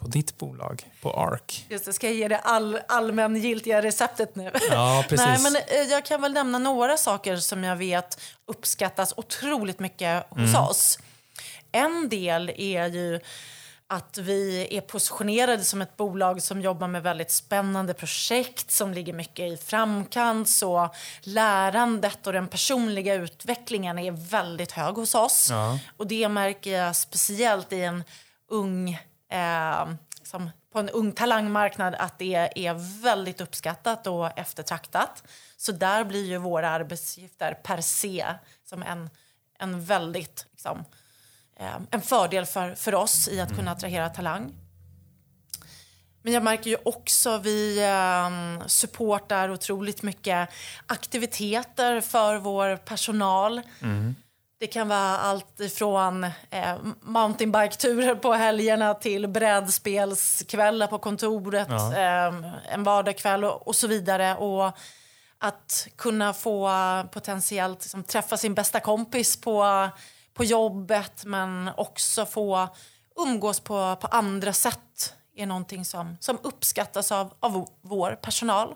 på 0.00 0.08
ditt 0.08 0.38
bolag, 0.38 0.82
på 1.02 1.12
ARK? 1.12 1.66
Just 1.68 1.84
det, 1.84 1.92
ska 1.92 2.06
jag 2.06 2.16
ge 2.16 2.28
det 2.28 2.38
all, 2.38 2.78
allmängiltiga 2.88 3.82
receptet 3.82 4.36
nu? 4.36 4.50
Ja, 4.70 5.04
precis. 5.08 5.26
Nej, 5.26 5.38
men 5.42 5.56
eh, 5.56 5.90
jag 5.90 6.04
kan 6.04 6.22
väl 6.22 6.32
nämna 6.32 6.58
några 6.58 6.96
saker 6.96 7.36
som 7.36 7.64
jag 7.64 7.76
vet 7.76 8.20
uppskattas 8.46 9.14
otroligt 9.16 9.78
mycket 9.78 10.24
hos 10.30 10.38
Mm. 10.38 10.62
oss. 10.62 10.98
En 11.72 12.08
del 12.08 12.50
är 12.56 12.86
ju 12.86 13.20
att 13.90 14.18
vi 14.18 14.68
är 14.76 14.80
positionerade 14.80 15.64
som 15.64 15.82
ett 15.82 15.96
bolag 15.96 16.42
som 16.42 16.60
jobbar 16.60 16.88
med 16.88 17.02
väldigt 17.02 17.30
spännande 17.30 17.94
projekt 17.94 18.70
som 18.70 18.92
ligger 18.92 19.12
mycket 19.12 19.52
i 19.52 19.56
framkant. 19.56 20.48
Så 20.48 20.90
lärandet 21.20 22.26
och 22.26 22.32
den 22.32 22.48
personliga 22.48 23.14
utvecklingen 23.14 23.98
är 23.98 24.12
väldigt 24.30 24.72
hög 24.72 24.94
hos 24.94 25.14
oss. 25.14 25.46
Ja. 25.50 25.78
Och 25.96 26.06
det 26.06 26.28
märker 26.28 26.70
jag 26.70 26.96
speciellt 26.96 27.72
i 27.72 27.80
en 27.80 28.04
ung, 28.48 28.90
eh, 29.30 29.88
som 30.22 30.50
på 30.72 30.78
en 30.78 30.90
ung 30.90 31.12
talangmarknad 31.12 31.94
att 31.94 32.18
det 32.18 32.34
är 32.66 33.02
väldigt 33.02 33.40
uppskattat 33.40 34.06
och 34.06 34.38
eftertraktat. 34.38 35.24
Så 35.56 35.72
där 35.72 36.04
blir 36.04 36.26
ju 36.26 36.38
våra 36.38 36.70
arbetsuppgifter 36.70 37.54
per 37.62 37.80
se 37.80 38.26
som 38.64 38.82
en, 38.82 39.10
en 39.58 39.84
väldigt 39.84 40.46
liksom, 40.52 40.84
en 41.90 42.02
fördel 42.02 42.46
för, 42.46 42.74
för 42.74 42.94
oss 42.94 43.28
i 43.28 43.40
att 43.40 43.56
kunna 43.56 43.70
attrahera 43.70 44.08
talang. 44.08 44.54
Men 46.22 46.32
jag 46.32 46.42
märker 46.42 46.70
ju 46.70 46.76
också 46.84 47.38
vi 47.38 47.78
eh, 47.84 48.66
supportar 48.66 49.50
otroligt 49.50 50.02
mycket 50.02 50.48
aktiviteter 50.86 52.00
för 52.00 52.36
vår 52.36 52.76
personal. 52.76 53.62
Det 54.60 54.66
kan 54.66 54.88
vara 54.88 55.18
allt 55.18 55.60
ifrån 55.60 56.24
eh, 56.50 56.76
mountainbike-turer 57.00 58.14
på 58.14 58.32
helgerna 58.32 58.94
till 58.94 59.28
brädspelskvällar 59.28 60.86
på 60.86 60.98
kontoret, 60.98 61.68
Ja. 61.70 61.96
eh, 61.96 62.34
en 62.72 62.84
vardagskväll 62.84 63.44
och, 63.44 63.68
och 63.68 63.76
så 63.76 63.86
vidare. 63.86 64.34
Och 64.36 64.72
att 65.38 65.88
kunna 65.96 66.32
få 66.32 66.70
potentiellt 67.12 67.78
liksom, 67.82 68.04
träffa 68.04 68.36
sin 68.36 68.54
bästa 68.54 68.80
kompis 68.80 69.40
på, 69.40 69.88
på 70.38 70.44
jobbet 70.44 71.24
men 71.24 71.70
också 71.76 72.26
få 72.26 72.68
umgås 73.16 73.60
på, 73.60 73.96
på 73.96 74.06
andra 74.06 74.52
sätt 74.52 75.14
är 75.34 75.46
någonting 75.46 75.84
som, 75.84 76.16
som 76.20 76.38
uppskattas 76.42 77.12
av, 77.12 77.34
av 77.40 77.68
vår 77.82 78.18
personal. 78.22 78.74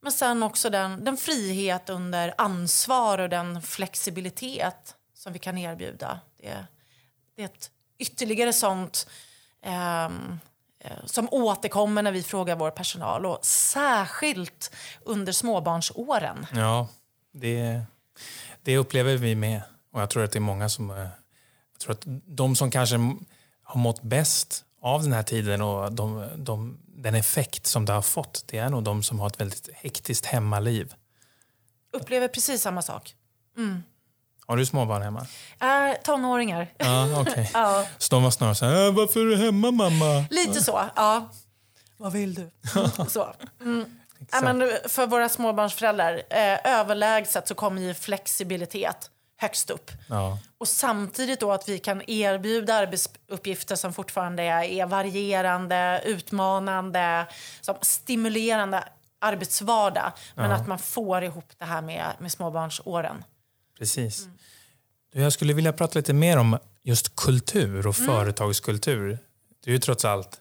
Men 0.00 0.12
sen 0.12 0.42
också 0.42 0.70
den, 0.70 1.04
den 1.04 1.16
frihet 1.16 1.88
under 1.88 2.34
ansvar 2.38 3.18
och 3.18 3.28
den 3.28 3.62
flexibilitet 3.62 4.94
som 5.14 5.32
vi 5.32 5.38
kan 5.38 5.58
erbjuda. 5.58 6.20
Det, 6.40 6.66
det 7.36 7.42
är 7.42 7.46
ett 7.46 7.70
ytterligare 7.98 8.52
sånt 8.52 9.08
ehm, 9.62 10.38
eh, 10.78 11.04
som 11.04 11.28
återkommer 11.30 12.02
när 12.02 12.12
vi 12.12 12.22
frågar 12.22 12.56
vår 12.56 12.70
personal 12.70 13.26
och 13.26 13.44
särskilt 13.44 14.74
under 15.04 15.32
småbarnsåren. 15.32 16.46
Ja, 16.54 16.88
det, 17.32 17.82
det 18.62 18.78
upplever 18.78 19.16
vi 19.16 19.34
med. 19.34 19.62
Och 19.96 20.02
jag 20.02 20.10
tror 20.10 20.24
att 20.24 20.32
det 20.32 20.38
är 20.38 20.40
många 20.40 20.68
som... 20.68 20.90
eh, 20.90 20.96
Jag 20.96 21.80
tror 21.80 21.92
att 21.92 22.02
de 22.26 22.56
som 22.56 22.70
kanske 22.70 22.96
har 23.62 23.80
mått 23.80 24.02
bäst 24.02 24.64
av 24.82 25.02
den 25.02 25.12
här 25.12 25.22
tiden 25.22 25.62
och 25.62 25.92
de, 25.92 26.28
de, 26.36 26.78
den 26.86 27.14
effekt 27.14 27.66
som 27.66 27.84
det 27.84 27.92
har 27.92 28.02
fått, 28.02 28.44
det 28.46 28.58
är 28.58 28.68
nog 28.70 28.82
de 28.84 29.02
som 29.02 29.20
har 29.20 29.26
ett 29.26 29.40
väldigt 29.40 29.68
hektiskt 29.74 30.26
hemmaliv. 30.26 30.94
Upplever 31.92 32.28
precis 32.28 32.62
samma 32.62 32.82
sak. 32.82 33.14
Har 34.46 34.56
du 34.56 34.66
småbarn 34.66 35.02
hemma? 35.02 35.26
Är 35.58 35.94
tonåringar. 35.94 36.72
Ja, 36.78 37.20
okej. 37.20 37.50
Ja, 37.54 37.86
Så 37.98 38.14
de 38.14 38.22
var 38.22 38.30
snarare 38.30 38.54
så 38.54 38.66
här, 38.66 38.86
"Äh, 38.86 38.92
varför 38.94 39.20
är 39.20 39.24
du 39.24 39.36
hemma 39.36 39.70
mamma? 39.70 40.24
lite 40.30 40.60
så. 40.62 40.84
Ja. 40.96 41.28
Vad 41.96 42.12
vill 42.12 42.34
du? 42.34 42.50
så. 43.08 43.34
Mm. 43.60 43.98
Exakt. 44.20 44.42
men 44.44 44.70
för 44.88 45.06
våra 45.06 45.28
småbarnsföräldrar, 45.28 46.22
eh, 46.30 46.58
överlägset 46.78 47.48
så 47.48 47.54
kommer 47.54 47.82
ju 47.82 47.94
flexibilitet 47.94 49.10
högst 49.36 49.70
upp. 49.70 49.90
Ja, 50.08 50.38
Och 50.58 50.68
samtidigt 50.68 51.40
då 51.40 51.52
att 51.52 51.68
vi 51.68 51.78
kan 51.78 52.02
erbjuda 52.10 52.74
arbetsuppgifter 52.74 53.76
som 53.76 53.92
fortfarande 53.92 54.42
är, 54.42 54.86
varierande, 54.86 56.02
utmanande, 56.04 57.26
som 57.60 57.74
stimulerande 57.82 58.88
arbetsvardag. 59.18 60.12
Men 60.34 60.52
att 60.52 60.66
man 60.66 60.78
får 60.78 61.22
ihop 61.24 61.52
det 61.58 61.64
här 61.64 61.82
med, 61.82 62.12
med 62.18 62.32
småbarnsåren. 62.32 63.24
precis. 63.78 64.28
Du, 65.12 65.20
jag 65.22 65.32
skulle 65.32 65.52
vilja 65.54 65.72
prata 65.72 65.98
lite 65.98 66.12
mer 66.12 66.36
om 66.38 66.58
just 66.82 67.16
kultur 67.16 67.86
och 67.86 67.96
företagskultur. 67.96 69.18
Du 69.64 69.70
är 69.70 69.72
ju 69.72 69.78
trots 69.78 70.04
allt 70.04 70.40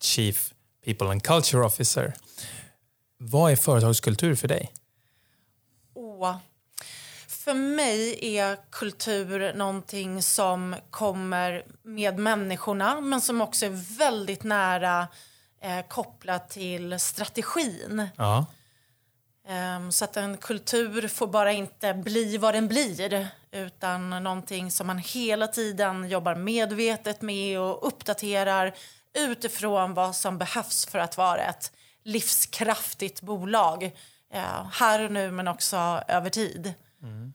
Chief 0.00 0.52
People 0.84 1.08
and 1.08 1.22
Culture 1.22 1.64
Officer. 1.64 2.14
Vad 3.18 3.52
är 3.52 3.56
företagskultur 3.56 4.34
för 4.34 4.48
dig? 4.48 4.72
Åh. 5.94 6.36
För 7.46 7.54
mig 7.54 8.18
är 8.36 8.58
kultur 8.70 9.52
någonting 9.52 10.22
som 10.22 10.76
kommer 10.90 11.64
med 11.82 12.18
människorna 12.18 13.00
men 13.00 13.20
som 13.20 13.40
också 13.40 13.66
är 13.66 13.98
väldigt 13.98 14.42
nära 14.42 15.08
eh, 15.62 15.86
kopplat 15.88 16.50
till 16.50 17.00
strategin. 17.00 18.08
Ja. 18.16 18.46
Um, 19.76 19.92
så 19.92 20.04
att 20.04 20.16
en 20.16 20.36
kultur 20.36 21.08
får 21.08 21.26
bara 21.26 21.52
inte 21.52 21.94
bli 21.94 22.38
vad 22.38 22.54
den 22.54 22.68
blir 22.68 23.28
utan 23.50 24.10
någonting 24.10 24.70
som 24.70 24.86
man 24.86 24.98
hela 24.98 25.46
tiden 25.46 26.08
jobbar 26.08 26.34
medvetet 26.34 27.22
med 27.22 27.60
och 27.60 27.86
uppdaterar 27.86 28.74
utifrån 29.14 29.94
vad 29.94 30.16
som 30.16 30.38
behövs 30.38 30.86
för 30.86 30.98
att 30.98 31.16
vara 31.16 31.40
ett 31.40 31.72
livskraftigt 32.04 33.20
bolag. 33.20 33.84
Uh, 34.34 34.66
här 34.72 35.04
och 35.04 35.12
nu 35.12 35.30
men 35.30 35.48
också 35.48 35.76
över 36.08 36.30
tid. 36.30 36.74
Mm. 37.02 37.32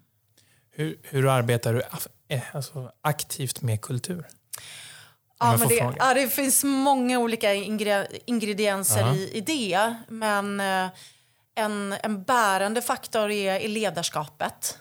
Hur, 0.71 0.99
hur, 1.03 1.27
arbetar 1.27 1.73
du 1.73 1.81
eh, 2.27 2.55
alltså, 2.55 2.91
aktivt 3.01 3.61
med 3.61 3.81
kultur? 3.81 4.27
Ja, 5.39 5.57
men 5.57 5.67
det, 5.67 5.93
ja, 5.99 6.13
det 6.13 6.29
finns 6.29 6.63
många 6.63 7.19
olika 7.19 7.53
ingredienser 7.53 9.01
uh 9.01 9.07
-huh. 9.07 9.15
i, 9.15 9.37
i 9.37 9.41
det. 9.41 9.95
Men 10.07 10.59
uh, 10.59 10.89
en, 11.55 11.95
en 12.03 12.23
bärande 12.23 12.81
faktor 12.81 13.31
är, 13.31 13.55
är 13.55 13.67
ledarskapet. 13.67 14.77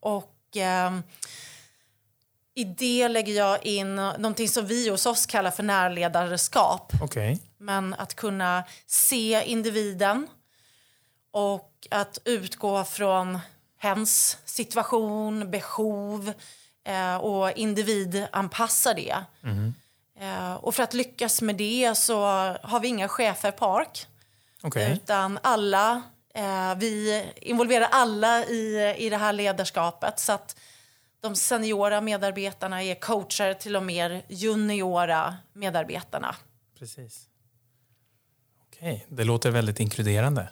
Och 0.00 0.56
eh, 0.56 0.98
i 2.54 2.64
det 2.64 3.08
lägger 3.08 3.32
jag 3.32 3.66
in 3.66 3.96
någonting 3.96 4.48
som 4.48 4.66
vi 4.66 4.88
hos 4.88 5.06
oss 5.06 5.26
kallar 5.26 5.50
för 5.50 5.62
närledarskap. 5.62 6.92
Okay. 7.02 7.38
Men 7.58 7.94
att 7.94 8.14
kunna 8.14 8.64
se 8.86 9.42
individen 9.46 10.26
och 11.38 11.88
att 11.90 12.18
utgå 12.24 12.84
från 12.84 13.38
hens 13.76 14.38
situation, 14.44 15.50
behov 15.50 16.32
eh, 16.84 17.16
och 17.16 17.52
individanpassa 17.52 18.94
det. 18.94 19.24
Mm. 19.42 19.74
Eh, 20.20 20.54
och 20.54 20.74
för 20.74 20.82
att 20.82 20.94
lyckas 20.94 21.42
med 21.42 21.56
det 21.56 21.94
så 21.94 22.24
har 22.62 22.80
vi 22.80 22.88
inga 22.88 23.08
chefer 23.08 23.50
på 23.50 23.66
ARK. 23.66 24.06
Okay. 24.62 24.92
Utan 24.92 25.38
alla, 25.42 26.02
eh, 26.34 26.74
vi 26.76 27.24
involverar 27.36 27.88
alla 27.90 28.44
i, 28.44 28.94
i 28.98 29.08
det 29.08 29.16
här 29.16 29.32
ledarskapet. 29.32 30.20
Så 30.20 30.32
att 30.32 30.56
de 31.20 31.36
seniora 31.36 32.00
medarbetarna 32.00 32.82
är 32.82 32.94
coacher 32.94 33.54
till 33.54 33.72
de 33.72 33.86
mer 33.86 34.22
juniora 34.28 35.36
medarbetarna. 35.52 36.36
Precis. 36.78 37.26
Okej, 38.66 39.04
okay. 39.06 39.16
det 39.16 39.24
låter 39.24 39.50
väldigt 39.50 39.80
inkluderande. 39.80 40.48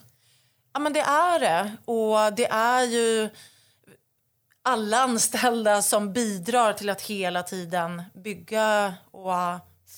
Ja, 0.77 0.81
men 0.81 0.93
det 0.93 1.01
är 1.01 1.39
det. 1.39 1.73
Och 1.85 2.35
det 2.37 2.47
är 2.47 2.83
ju 2.83 3.29
alla 4.63 4.99
anställda 4.99 5.83
som 5.83 6.13
bidrar 6.13 6.73
till 6.73 6.91
att 6.91 7.03
hela 7.03 7.43
tiden 7.43 8.03
bygga 8.15 8.95
och 9.11 9.33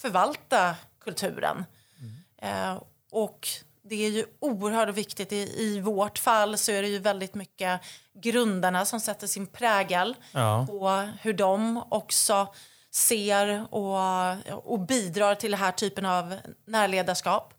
förvalta 0.02 0.76
kulturen. 1.00 1.64
Mm. 2.00 2.74
Eh, 2.76 2.82
och 3.10 3.48
det 3.82 4.06
är 4.06 4.10
ju 4.10 4.24
oerhört 4.40 4.94
viktigt. 4.94 5.32
I, 5.32 5.62
I 5.62 5.80
vårt 5.80 6.18
fall 6.18 6.58
så 6.58 6.72
är 6.72 6.82
det 6.82 6.88
ju 6.88 6.98
väldigt 6.98 7.34
mycket 7.34 7.80
grundarna 8.14 8.84
som 8.84 9.00
sätter 9.00 9.26
sin 9.26 9.46
prägel 9.46 10.16
ja. 10.32 10.66
på 10.68 11.08
hur 11.20 11.32
de 11.32 11.82
också 11.88 12.54
ser 12.90 13.74
och, 13.74 14.36
och 14.72 14.80
bidrar 14.80 15.34
till 15.34 15.50
den 15.50 15.60
här 15.60 15.72
typen 15.72 16.06
av 16.06 16.34
närledarskap. 16.66 17.54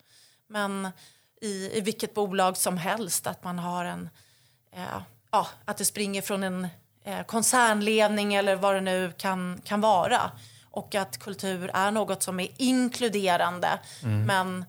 Men 0.47 0.87
i, 1.41 1.77
i 1.77 1.81
vilket 1.81 2.13
bolag 2.13 2.57
som 2.57 2.77
helst 2.77 3.27
att 3.27 3.43
man 3.43 3.59
har 3.59 3.85
en... 3.85 4.09
Eh, 4.71 5.01
ja, 5.31 5.47
att 5.65 5.77
det 5.77 5.85
springer 5.85 6.21
från 6.21 6.43
en 6.43 6.67
eh, 7.03 7.23
koncernledning 7.23 8.33
eller 8.33 8.55
vad 8.55 8.75
det 8.75 8.81
nu 8.81 9.11
kan, 9.17 9.61
kan 9.63 9.81
vara. 9.81 10.31
Och 10.71 10.95
att 10.95 11.17
kultur 11.17 11.71
är 11.73 11.91
något 11.91 12.23
som 12.23 12.39
är 12.39 12.47
inkluderande 12.57 13.79
mm. 14.03 14.25
men 14.25 14.65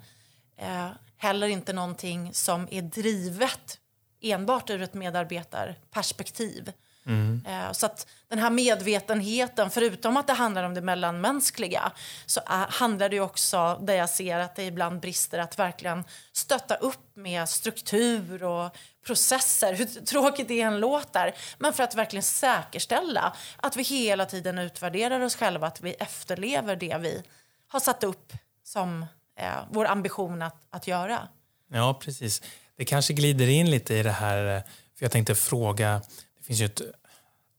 eh, 0.56 0.88
heller 1.16 1.48
inte 1.48 1.72
någonting 1.72 2.34
som 2.34 2.68
är 2.70 2.82
drivet 2.82 3.78
enbart 4.20 4.70
ur 4.70 4.82
ett 4.82 4.94
medarbetarperspektiv. 4.94 6.72
Mm. 7.10 7.44
Eh, 7.48 7.72
så 7.72 7.86
att 7.86 8.06
den 8.28 8.38
här 8.38 8.50
medvetenheten, 8.50 9.70
förutom 9.70 10.16
att 10.16 10.26
det 10.26 10.32
handlar 10.32 10.62
om 10.64 10.74
det 10.74 10.80
mellanmänskliga 10.80 11.92
så 12.26 12.40
är, 12.46 12.66
handlar 12.70 13.08
det 13.08 13.20
också, 13.20 13.78
där 13.82 13.94
jag 13.94 14.10
ser 14.10 14.38
att 14.38 14.56
det 14.56 14.64
ibland 14.64 15.00
brister, 15.00 15.38
att 15.38 15.58
verkligen 15.58 16.04
stötta 16.32 16.74
upp 16.74 17.16
med 17.16 17.48
struktur 17.48 18.42
och 18.42 18.76
processer, 19.06 19.74
hur 19.74 19.86
tråkigt 19.86 20.48
det 20.48 20.60
än 20.60 20.80
låter, 20.80 21.34
men 21.58 21.72
för 21.72 21.82
att 21.82 21.94
verkligen 21.94 22.22
säkerställa 22.22 23.36
att 23.56 23.76
vi 23.76 23.82
hela 23.82 24.26
tiden 24.26 24.58
utvärderar 24.58 25.20
oss 25.20 25.36
själva, 25.36 25.66
att 25.66 25.80
vi 25.80 25.92
efterlever 25.92 26.76
det 26.76 26.96
vi 27.00 27.22
har 27.68 27.80
satt 27.80 28.04
upp 28.04 28.32
som 28.64 29.06
eh, 29.38 29.46
vår 29.70 29.86
ambition 29.86 30.42
att, 30.42 30.56
att 30.70 30.86
göra. 30.86 31.28
Ja, 31.72 31.94
precis. 31.94 32.42
Det 32.76 32.84
kanske 32.84 33.12
glider 33.12 33.48
in 33.48 33.70
lite 33.70 33.94
i 33.94 34.02
det 34.02 34.10
här, 34.10 34.56
eh, 34.56 34.62
för 34.98 35.04
jag 35.04 35.12
tänkte 35.12 35.34
fråga, 35.34 36.02
det 36.38 36.44
finns 36.44 36.60
ju 36.60 36.64
ett 36.64 36.82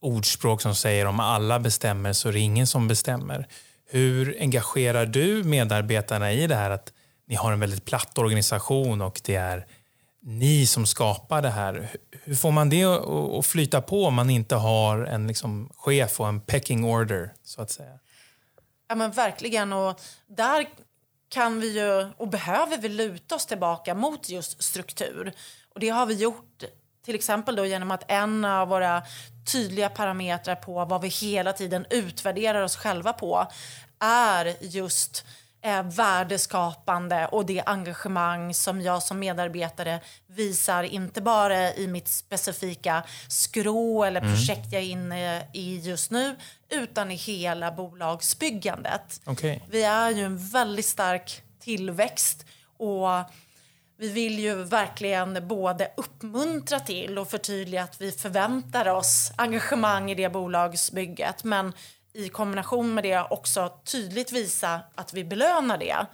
ordspråk 0.02 0.60
som 0.60 0.74
säger 0.74 1.06
om 1.06 1.20
alla 1.20 1.58
bestämmer 1.58 2.12
så 2.12 2.28
är 2.28 2.32
det 2.32 2.38
ingen 2.38 2.66
som 2.66 2.88
bestämmer. 2.88 3.48
Hur 3.86 4.36
engagerar 4.40 5.06
du 5.06 5.44
medarbetarna 5.44 6.32
i 6.32 6.46
det 6.46 6.54
här 6.54 6.70
att 6.70 6.92
ni 7.26 7.34
har 7.34 7.52
en 7.52 7.60
väldigt 7.60 7.84
platt 7.84 8.18
organisation 8.18 9.00
och 9.00 9.20
det 9.24 9.34
är 9.34 9.66
ni 10.22 10.66
som 10.66 10.86
skapar 10.86 11.42
det 11.42 11.50
här. 11.50 11.90
Hur 12.24 12.34
får 12.34 12.50
man 12.50 12.70
det 12.70 12.84
att 13.38 13.46
flyta 13.46 13.82
på 13.82 14.04
om 14.06 14.14
man 14.14 14.30
inte 14.30 14.54
har 14.54 14.98
en 14.98 15.26
liksom 15.26 15.70
chef 15.76 16.20
och 16.20 16.28
en 16.28 16.40
pecking 16.40 16.84
order 16.84 17.32
så 17.44 17.62
att 17.62 17.70
säga? 17.70 17.98
Ja 18.88 18.94
men 18.94 19.10
verkligen 19.10 19.72
och 19.72 20.00
där 20.26 20.66
kan 21.28 21.60
vi 21.60 21.78
ju 21.78 22.10
och 22.16 22.28
behöver 22.28 22.78
vi 22.78 22.88
luta 22.88 23.34
oss 23.34 23.46
tillbaka 23.46 23.94
mot 23.94 24.28
just 24.28 24.62
struktur. 24.62 25.32
Och 25.74 25.80
det 25.80 25.88
har 25.88 26.06
vi 26.06 26.14
gjort 26.14 26.64
till 27.04 27.14
exempel 27.14 27.56
då 27.56 27.66
genom 27.66 27.90
att 27.90 28.04
en 28.08 28.44
av 28.44 28.68
våra 28.68 29.02
tydliga 29.52 29.88
parametrar 29.88 30.54
på 30.54 30.84
vad 30.84 31.00
vi 31.00 31.08
hela 31.08 31.52
tiden 31.52 31.86
utvärderar 31.90 32.62
oss 32.62 32.76
själva 32.76 33.12
på 33.12 33.46
är 33.98 34.56
just 34.60 35.24
eh, 35.62 35.82
värdeskapande 35.82 37.26
och 37.26 37.46
det 37.46 37.62
engagemang 37.66 38.54
som 38.54 38.80
jag 38.80 39.02
som 39.02 39.18
medarbetare 39.18 40.00
visar 40.26 40.82
inte 40.82 41.20
bara 41.20 41.74
i 41.74 41.86
mitt 41.86 42.08
specifika 42.08 43.02
skrå 43.28 44.04
eller 44.04 44.20
mm. 44.20 44.34
projekt 44.34 44.72
jag 44.72 44.82
är 44.82 44.86
inne 44.86 45.46
i 45.52 45.78
just 45.78 46.10
nu 46.10 46.36
utan 46.68 47.10
i 47.10 47.14
hela 47.14 47.72
bolagsbyggandet. 47.72 49.20
Okay. 49.26 49.60
Vi 49.70 49.82
är 49.82 50.10
ju 50.10 50.24
en 50.24 50.38
väldigt 50.38 50.86
stark 50.86 51.42
tillväxt 51.60 52.46
och 52.78 53.08
vi 54.02 54.08
vill 54.08 54.38
ju 54.38 54.54
verkligen 54.54 55.48
både 55.48 55.90
uppmuntra 55.96 56.80
till 56.80 57.18
och 57.18 57.30
förtydliga 57.30 57.82
att 57.82 58.00
vi 58.00 58.12
förväntar 58.12 58.88
oss 58.88 59.32
engagemang 59.36 60.10
i 60.10 60.14
det 60.14 60.28
bolagsbygget 60.28 61.44
men 61.44 61.72
i 62.12 62.28
kombination 62.28 62.94
med 62.94 63.04
det 63.04 63.26
också 63.30 63.72
tydligt 63.84 64.32
visa 64.32 64.80
att 64.94 65.14
vi 65.14 65.24
belönar 65.24 65.78
det. 65.78 66.06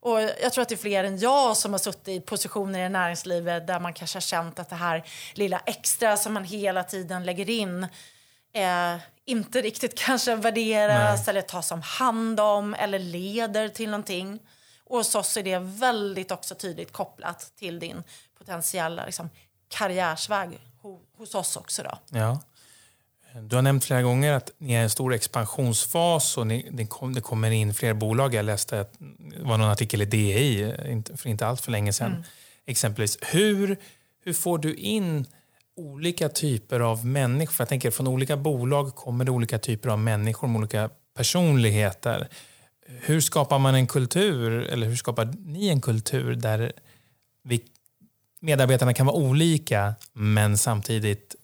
Och 0.00 0.20
jag 0.20 0.52
tror 0.52 0.62
att 0.62 0.68
det 0.68 0.74
är 0.74 0.76
fler 0.76 1.04
än 1.04 1.18
jag 1.18 1.56
som 1.56 1.72
har 1.72 1.78
suttit 1.78 2.08
i 2.08 2.20
positioner 2.20 2.86
i 2.86 2.88
näringslivet 2.88 3.66
där 3.66 3.80
man 3.80 3.94
kanske 3.94 4.16
har 4.16 4.20
känt 4.20 4.58
att 4.58 4.70
det 4.70 4.76
här 4.76 5.04
lilla 5.34 5.62
extra 5.66 6.16
som 6.16 6.34
man 6.34 6.44
hela 6.44 6.84
tiden 6.84 7.24
lägger 7.24 7.50
in 7.50 7.86
eh, 8.52 8.96
inte 9.24 9.62
riktigt 9.62 9.98
kanske 9.98 10.34
värderas 10.34 11.20
Nej. 11.20 11.30
eller 11.30 11.42
tas 11.42 11.72
om 11.72 11.82
hand 11.82 12.40
om 12.40 12.74
eller 12.74 12.98
leder 12.98 13.68
till 13.68 13.90
någonting. 13.90 14.40
Och 14.88 14.96
hos 14.96 15.14
oss 15.14 15.36
är 15.36 15.42
det 15.42 15.58
väldigt 15.58 16.30
också 16.30 16.54
tydligt 16.54 16.92
kopplat 16.92 17.52
till 17.56 17.78
din 17.78 18.02
potentiella 18.38 19.06
liksom, 19.06 19.30
karriärsväg 19.68 20.58
hos 21.16 21.34
oss 21.34 21.56
också. 21.56 21.82
Då. 21.82 21.98
Ja. 22.18 22.40
Du 23.42 23.56
har 23.56 23.62
nämnt 23.62 23.84
flera 23.84 24.02
gånger 24.02 24.32
att 24.32 24.50
ni 24.58 24.74
är 24.74 24.80
i 24.80 24.82
en 24.82 24.90
stor 24.90 25.14
expansionsfas 25.14 26.36
och 26.36 26.46
ni, 26.46 26.68
det, 26.70 26.86
kom, 26.86 27.14
det 27.14 27.20
kommer 27.20 27.50
in 27.50 27.74
fler 27.74 27.94
bolag. 27.94 28.34
Jag 28.34 28.44
läste 28.44 28.80
att 28.80 28.94
det 28.98 29.42
var 29.42 29.58
någon 29.58 29.70
artikel 29.70 30.02
i 30.02 30.04
DI 30.04 30.72
för 31.16 31.28
inte 31.28 31.46
allt 31.46 31.60
för 31.60 31.72
länge 31.72 31.92
sedan. 31.92 32.12
Mm. 32.12 32.22
Exempelvis. 32.66 33.18
Hur, 33.20 33.76
hur 34.24 34.32
får 34.32 34.58
du 34.58 34.74
in 34.74 35.26
olika 35.76 36.28
typer 36.28 36.80
av 36.80 37.06
människor? 37.06 37.54
Jag 37.58 37.68
tänker 37.68 37.90
från 37.90 38.08
olika 38.08 38.36
bolag 38.36 38.94
kommer 38.94 39.24
det 39.24 39.30
olika 39.30 39.58
typer 39.58 39.88
av 39.88 39.98
människor 39.98 40.48
med 40.48 40.58
olika 40.58 40.90
personligheter. 41.16 42.28
Hur 42.88 43.20
skapar 43.20 43.58
man 43.58 43.74
en 43.74 43.86
kultur, 43.86 44.52
eller 44.52 44.86
hur 44.86 44.96
skapar 44.96 45.34
ni 45.38 45.68
en 45.68 45.80
kultur 45.80 46.34
där 46.34 46.72
vi, 47.42 47.64
medarbetarna 48.40 48.94
kan 48.94 49.06
vara 49.06 49.16
olika 49.16 49.94
men 50.12 50.58
samtidigt 50.58 51.34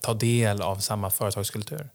ta 0.00 0.14
del 0.14 0.62
av 0.62 0.76
samma 0.76 1.10
företagskultur? 1.10 1.90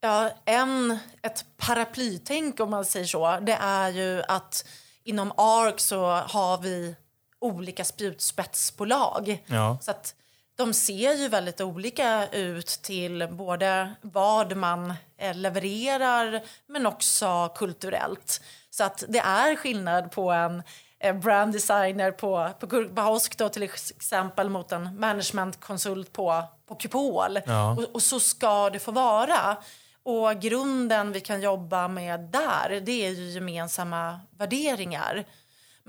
Ja, 0.00 0.30
en, 0.44 0.98
ett 1.22 1.44
paraplytänk 1.56 2.60
om 2.60 2.70
man 2.70 2.84
säger 2.84 3.06
så, 3.06 3.38
det 3.40 3.52
är 3.60 3.90
ju 3.90 4.22
att 4.28 4.64
inom 5.04 5.32
ARK 5.36 5.80
så 5.80 6.06
har 6.10 6.58
vi 6.58 6.94
olika 7.38 7.84
spjutspetsbolag. 7.84 9.44
Ja. 9.46 9.78
Så 9.82 9.90
att 9.90 10.14
de 10.58 10.74
ser 10.74 11.14
ju 11.14 11.28
väldigt 11.28 11.60
olika 11.60 12.28
ut 12.28 12.66
till 12.66 13.28
både 13.30 13.94
vad 14.00 14.56
man 14.56 14.94
levererar 15.34 16.42
men 16.66 16.86
också 16.86 17.48
kulturellt. 17.54 18.40
Så 18.70 18.84
att 18.84 19.04
det 19.08 19.18
är 19.18 19.56
skillnad 19.56 20.10
på 20.10 20.30
en 20.30 20.62
eh, 21.00 21.16
brand 21.16 21.52
designer 21.52 22.10
på, 22.10 22.50
på 22.60 22.66
Gurkbahosk 22.66 23.38
då 23.38 23.48
till 23.48 23.62
exempel 23.62 24.50
mot 24.50 24.72
en 24.72 25.00
managementkonsult 25.00 26.12
på, 26.12 26.44
på 26.68 26.74
Kupol. 26.74 27.38
Ja. 27.46 27.72
Och, 27.72 27.94
och 27.94 28.02
så 28.02 28.20
ska 28.20 28.70
det 28.70 28.78
få 28.78 28.92
vara. 28.92 29.56
Och 30.02 30.40
grunden 30.40 31.12
vi 31.12 31.20
kan 31.20 31.40
jobba 31.40 31.88
med 31.88 32.20
där, 32.20 32.80
det 32.80 33.06
är 33.06 33.10
ju 33.10 33.30
gemensamma 33.30 34.20
värderingar. 34.38 35.24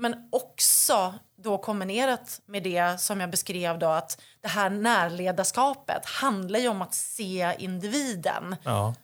Men 0.00 0.28
också 0.32 1.14
då 1.36 1.58
kombinerat 1.58 2.40
med 2.46 2.62
det 2.62 3.00
som 3.00 3.20
jag 3.20 3.30
beskrev 3.30 3.78
då 3.78 3.86
att 3.86 4.20
det 4.40 4.48
här 4.48 4.70
närledarskapet 4.70 6.06
handlar 6.06 6.58
ju 6.58 6.68
om 6.68 6.82
att 6.82 6.94
se 6.94 7.54
individen 7.58 8.56
Ja. 8.64 8.94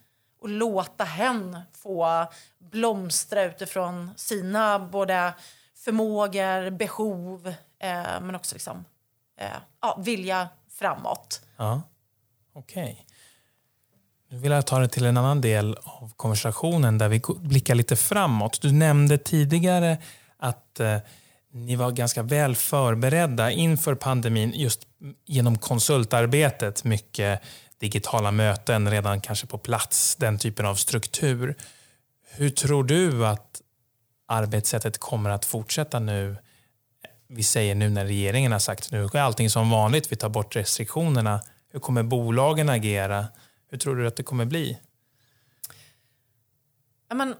och 0.41 0.49
låta 0.49 1.03
hen 1.03 1.59
få 1.73 2.25
blomstra 2.59 3.43
utifrån 3.43 4.11
sina 4.15 4.79
både 4.79 5.33
förmågor, 5.75 6.69
behov 6.69 7.47
eh, 7.79 8.21
men 8.21 8.35
också 8.35 8.55
liksom, 8.55 8.85
eh, 9.39 9.47
ja, 9.81 9.99
vilja 10.05 10.49
framåt. 10.69 11.41
Ja. 11.57 11.81
Okej. 12.53 13.05
Nu 14.29 14.37
vill 14.37 14.51
jag 14.51 14.65
ta 14.67 14.79
det 14.79 14.87
till 14.87 15.05
en 15.05 15.17
annan 15.17 15.41
del 15.41 15.77
av 15.83 16.13
konversationen 16.15 16.97
där 16.97 17.09
vi 17.09 17.21
blickar 17.39 17.75
lite 17.75 17.95
framåt. 17.95 18.61
Du 18.61 18.71
nämnde 18.71 19.17
tidigare 19.17 19.97
att 20.39 20.79
eh, 20.79 20.97
ni 21.51 21.75
var 21.75 21.91
ganska 21.91 22.23
väl 22.23 22.55
förberedda 22.55 23.51
inför 23.51 23.95
pandemin 23.95 24.51
just 24.55 24.87
genom 25.25 25.57
konsultarbetet. 25.57 26.83
Mycket 26.83 27.41
digitala 27.79 28.31
möten 28.31 28.91
redan 28.91 29.21
kanske 29.21 29.47
på 29.47 29.57
plats, 29.57 30.15
den 30.15 30.37
typen 30.39 30.65
av 30.65 30.75
struktur. 30.75 31.55
Hur 32.29 32.49
tror 32.49 32.83
du 32.83 33.27
att 33.27 33.61
arbetssättet 34.27 34.97
kommer 34.97 35.29
att 35.29 35.45
fortsätta 35.45 35.99
nu? 35.99 36.37
Vi 37.27 37.43
säger 37.43 37.75
nu 37.75 37.89
när 37.89 38.05
regeringen 38.05 38.51
har 38.51 38.59
sagt 38.59 38.91
nu 38.91 39.03
är 39.03 39.17
allting 39.17 39.49
som 39.49 39.69
vanligt, 39.69 40.11
vi 40.11 40.15
tar 40.15 40.29
bort 40.29 40.55
restriktionerna. 40.55 41.41
Hur 41.71 41.79
kommer 41.79 42.03
bolagen 42.03 42.69
agera? 42.69 43.25
Hur 43.69 43.77
tror 43.77 43.95
du 43.95 44.07
att 44.07 44.15
det 44.15 44.23
kommer 44.23 44.45
bli? 44.45 44.77
Ja, 47.09 47.15
men, 47.15 47.35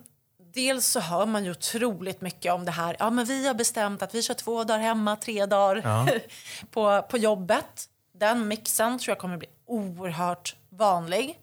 dels 0.58 0.88
så 0.88 1.00
hör 1.00 1.26
man 1.26 1.46
ju 1.46 1.52
otroligt 1.52 2.22
mycket 2.22 2.54
om 2.54 2.66
det 2.66 2.72
här. 2.72 2.96
Ja, 3.00 3.10
men 3.10 3.26
vi 3.26 3.48
har 3.48 3.54
bestämt 3.54 4.02
att 4.02 4.16
vi 4.16 4.22
kör 4.22 4.34
två 4.34 4.64
dagar 4.64 4.80
hemma, 4.80 5.16
tre 5.16 5.46
dagar 5.46 5.82
Ja. 5.84 6.08
på, 6.72 7.02
på 7.02 7.18
jobbet. 7.18 7.90
Den 8.14 8.48
mixen 8.48 9.00
tror 9.00 9.12
jag 9.12 9.18
kommer 9.20 9.38
bli 9.38 9.48
oerhört 9.66 10.56
vanlig. 10.70 11.40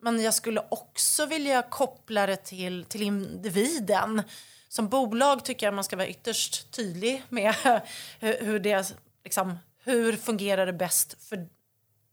Men 0.00 0.22
jag 0.22 0.34
skulle 0.34 0.62
också 0.68 1.26
vilja 1.26 1.62
koppla 1.62 2.26
det 2.26 2.36
till, 2.36 2.84
till 2.84 3.02
individen. 3.02 4.22
Som 4.68 4.88
bolag 4.88 5.44
tycker 5.44 5.66
jag 5.66 5.74
man 5.74 5.84
ska 5.84 5.96
vara 5.96 6.08
ytterst 6.08 6.70
tydlig 6.70 7.22
med 7.28 7.54
hur, 8.20 8.58
det 8.58 8.94
liksom, 9.24 9.58
hur 9.84 10.16
fungerar 10.16 10.66
det 10.66 10.72
bäst 10.72 11.16
för 11.28 11.48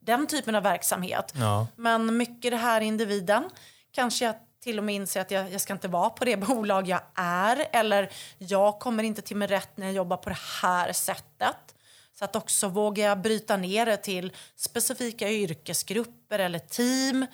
den 0.00 0.26
typen 0.26 0.54
av 0.54 0.62
verksamhet. 0.62 1.34
Ja. 1.36 1.66
Men 1.76 2.16
mycket 2.16 2.50
det 2.50 2.56
här 2.56 2.80
individen. 2.80 3.44
Kanske 3.92 4.24
jag 4.24 4.34
till 4.60 4.78
och 4.78 4.84
med 4.84 4.94
inser 4.94 5.20
att 5.20 5.30
jag, 5.30 5.52
jag 5.52 5.60
ska 5.60 5.72
inte 5.72 5.88
vara 5.88 6.10
på 6.10 6.24
det 6.24 6.36
bolag 6.46 6.88
jag 6.88 7.00
är. 7.14 7.68
Eller 7.72 8.10
jag 8.38 8.78
kommer 8.78 9.02
inte 9.02 9.22
till 9.22 9.36
min 9.36 9.48
rätt 9.48 9.76
när 9.76 9.86
jag 9.86 9.94
jobbar 9.94 10.16
på 10.16 10.28
det 10.28 10.38
här 10.62 10.92
sättet. 10.92 11.74
Så 12.18 12.24
att 12.24 12.36
också 12.36 12.68
våga 12.68 13.04
jag 13.04 13.20
bryta 13.20 13.56
ner 13.56 13.86
det 13.86 13.96
till 13.96 14.32
specifika 14.56 15.30
yrkesgrupper 15.30 16.38
eller 16.38 16.58
team. 16.58 17.26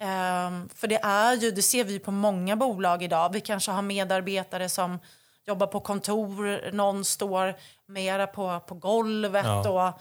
Ehm, 0.00 0.68
för 0.74 0.88
det 0.88 1.00
är 1.02 1.34
ju, 1.34 1.50
det 1.50 1.62
ser 1.62 1.84
vi 1.84 1.98
på 1.98 2.10
många 2.10 2.56
bolag 2.56 3.02
idag. 3.02 3.32
Vi 3.32 3.40
kanske 3.40 3.70
har 3.70 3.82
medarbetare 3.82 4.68
som 4.68 4.98
jobbar 5.46 5.66
på 5.66 5.80
kontor, 5.80 6.72
någon 6.72 7.04
står 7.04 7.54
mera 7.86 8.26
på, 8.26 8.60
på 8.60 8.74
golvet. 8.74 9.46
Ja. 9.46 9.88
Och, 9.88 10.00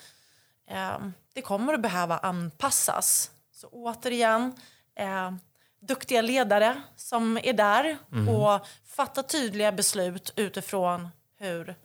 ehm, 0.67 1.13
det 1.33 1.41
kommer 1.41 1.73
att 1.73 1.81
behöva 1.81 2.17
anpassas. 2.17 3.31
Så 3.51 3.67
återigen, 3.71 4.55
eh, 4.95 5.31
duktiga 5.79 6.21
ledare 6.21 6.81
som 6.95 7.37
är 7.43 7.53
där 7.53 7.97
och 8.29 8.67
fattar 8.85 9.23
tydliga 9.23 9.71
beslut 9.71 10.33
utifrån 10.35 11.09
hur, 11.39 11.75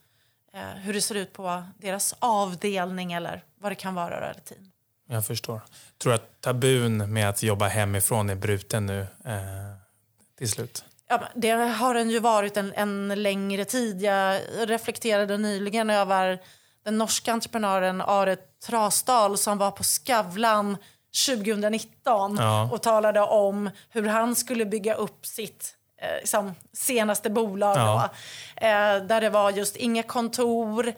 eh, 0.55 0.61
hur 0.61 0.95
det 0.95 1.01
ser 1.01 1.15
ut 1.15 1.33
på 1.33 1.63
deras 1.79 2.15
avdelning 2.19 3.13
eller 3.13 3.45
vad 3.61 3.73
det 3.73 3.77
kan 3.77 3.95
vara 3.95 4.17
eller 4.17 4.41
team. 4.41 4.71
Jag 5.09 5.27
förstår. 5.27 5.61
Tror 5.99 6.11
du 6.11 6.15
att 6.15 6.41
tabun 6.41 7.13
med 7.13 7.29
att 7.29 7.43
jobba 7.43 7.69
hemifrån 7.69 8.31
är 8.31 8.35
bruten 8.35 8.87
nu 8.87 9.01
eh, 9.01 9.37
till 10.39 10.51
slut? 10.51 10.85
Ja, 11.09 11.29
det 11.35 11.51
har 11.51 11.95
den 11.95 12.11
ju 12.11 12.19
varit 12.19 12.57
en, 12.57 12.73
en 12.73 13.23
längre 13.23 13.65
tid. 13.65 14.03
Jag 14.03 14.41
reflekterade 14.57 15.39
nyligen 15.39 15.91
över 15.91 16.39
den 16.85 16.99
norska 16.99 17.33
entreprenören 17.33 18.01
Are 18.01 18.37
Trasdal 18.37 19.39
som 19.39 19.59
var 19.59 19.71
på 19.71 19.85
Skavlan 19.85 20.77
2019 21.27 22.37
Ja. 22.39 22.69
och 22.73 22.83
talade 22.83 23.21
om 23.21 23.71
hur 23.91 24.07
han 24.09 24.37
skulle 24.37 24.67
bygga 24.67 24.95
upp 24.95 25.27
sitt 25.27 25.77
eh, 26.03 26.17
liksom, 26.19 26.55
senaste 26.73 27.31
bolag. 27.31 27.77
Ja. 27.77 28.11
Då, 28.61 28.67
eh, 28.67 28.97
där 29.07 29.21
det 29.21 29.31
var 29.31 29.51
just 29.51 29.77
inga 29.77 30.03
kontor, 30.03 30.93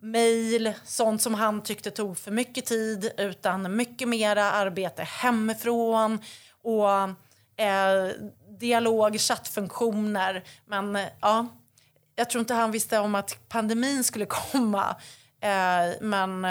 mejl, 0.00 0.72
sånt 0.84 1.22
som 1.22 1.34
han 1.34 1.62
tyckte 1.62 1.90
tog 1.90 2.18
för 2.18 2.30
mycket 2.30 2.66
tid 2.66 3.12
utan 3.16 3.76
mycket 3.76 4.08
mera 4.08 4.52
arbete 4.52 5.02
hemifrån 5.02 6.18
och 6.62 6.90
eh, 7.64 8.10
dialog, 8.58 9.20
chattfunktioner. 9.20 10.44
Men 10.66 10.98
ja, 11.20 11.46
jag 12.16 12.30
tror 12.30 12.40
inte 12.40 12.54
han 12.54 12.70
visste 12.70 12.98
om 12.98 13.14
att 13.14 13.48
pandemin 13.48 14.04
skulle 14.04 14.26
komma. 14.26 14.96
Eh, 15.40 15.96
men 16.00 16.46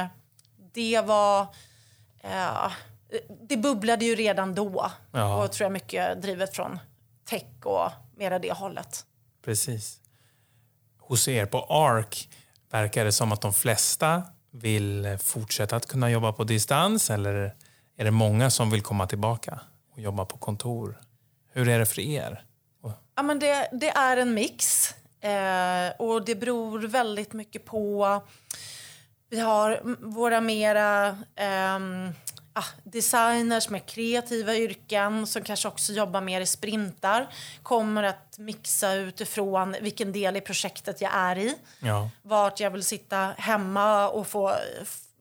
det 0.73 1.01
var... 1.05 1.41
Eh, 2.23 2.71
det 3.49 3.57
bubblade 3.57 4.05
ju 4.05 4.15
redan 4.15 4.55
då. 4.55 4.91
Ja. 5.11 5.43
Och 5.43 5.51
tror 5.51 5.65
jag 5.65 5.71
mycket 5.71 6.21
drivet 6.21 6.55
från 6.55 6.79
tech 7.25 7.43
och 7.63 7.91
mera 8.17 8.39
det 8.39 8.51
hållet. 8.51 9.05
Precis. 9.45 9.99
Hos 10.99 11.27
er 11.27 11.45
på 11.45 11.65
ARK 11.69 12.29
verkar 12.71 13.05
det 13.05 13.11
som 13.11 13.31
att 13.31 13.41
de 13.41 13.53
flesta 13.53 14.23
vill 14.51 15.17
fortsätta 15.21 15.75
att 15.75 15.85
kunna 15.85 16.09
jobba 16.09 16.33
på 16.33 16.43
distans 16.43 17.09
eller 17.09 17.55
är 17.97 18.05
det 18.05 18.11
många 18.11 18.49
som 18.49 18.71
vill 18.71 18.81
komma 18.81 19.07
tillbaka 19.07 19.59
och 19.93 19.99
jobba 19.99 20.25
på 20.25 20.37
kontor? 20.37 20.99
Hur 21.51 21.69
är 21.69 21.79
det 21.79 21.85
för 21.85 22.01
er? 22.01 22.43
Ja, 23.15 23.23
men 23.23 23.39
det, 23.39 23.69
det 23.71 23.89
är 23.89 24.17
en 24.17 24.33
mix. 24.33 24.93
Eh, 25.21 25.91
och 25.99 26.25
det 26.25 26.35
beror 26.35 26.79
väldigt 26.79 27.33
mycket 27.33 27.65
på... 27.65 28.21
Vi 29.29 29.39
har 29.39 29.81
våra 29.99 30.41
mera 30.41 31.17
ehm, 31.35 32.13
ah, 32.57 32.65
designers 32.83 33.69
med 33.69 33.85
kreativa 33.85 34.55
yrken 34.55 35.27
som 35.27 35.43
kanske 35.43 35.67
också 35.67 35.93
jobbar 35.93 36.21
mer 36.21 36.41
i 36.41 36.45
sprintar. 36.45 37.27
Kommer 37.63 38.03
att 38.03 38.37
mixa 38.37 38.93
utifrån 38.93 39.75
vilken 39.81 40.11
del 40.11 40.37
i 40.37 40.41
projektet 40.41 41.01
jag 41.01 41.11
är 41.13 41.37
i. 41.37 41.55
Ja, 41.79 42.09
Vart 42.21 42.59
jag 42.59 42.71
vill 42.71 42.83
sitta 42.83 43.17
hemma 43.37 44.09
och 44.09 44.27
få, 44.27 44.53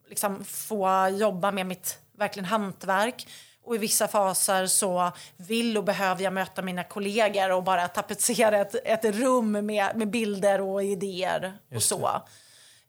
liksom, 0.08 0.44
få 0.44 1.08
jobba 1.08 1.50
med 1.50 1.66
mitt 1.66 1.98
verkligen 2.18 2.44
hantverk. 2.44 3.26
Och 3.64 3.74
i 3.74 3.78
vissa 3.78 4.08
faser 4.08 4.66
så 4.66 5.12
vill 5.36 5.78
och 5.78 5.84
behöver 5.84 6.24
jag 6.24 6.32
möta 6.32 6.62
mina 6.62 6.84
kollegor 6.84 7.52
och 7.52 7.62
bara 7.62 7.88
tapetsera 7.88 8.58
ett, 8.58 8.74
ett 8.84 9.04
rum 9.04 9.52
med, 9.52 9.96
med 9.96 10.10
bilder 10.10 10.60
och 10.60 10.84
idéer 10.84 11.58
och 11.68 11.74
Just 11.74 11.88
så. 11.88 12.22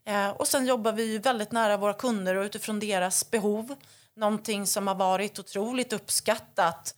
Eh, 0.04 0.30
och 0.30 0.48
sen 0.48 0.66
jobbar 0.66 0.92
vi 0.92 1.18
väldigt 1.18 1.52
nära 1.52 1.76
våra 1.76 1.94
kunder 1.94 2.34
och 2.34 2.44
utifrån 2.44 2.80
deras 2.80 3.30
behov. 3.30 3.74
Någonting 4.18 4.66
som 4.66 4.86
har 4.86 4.94
varit 4.94 5.38
otroligt 5.38 5.92
uppskattat 5.92 6.94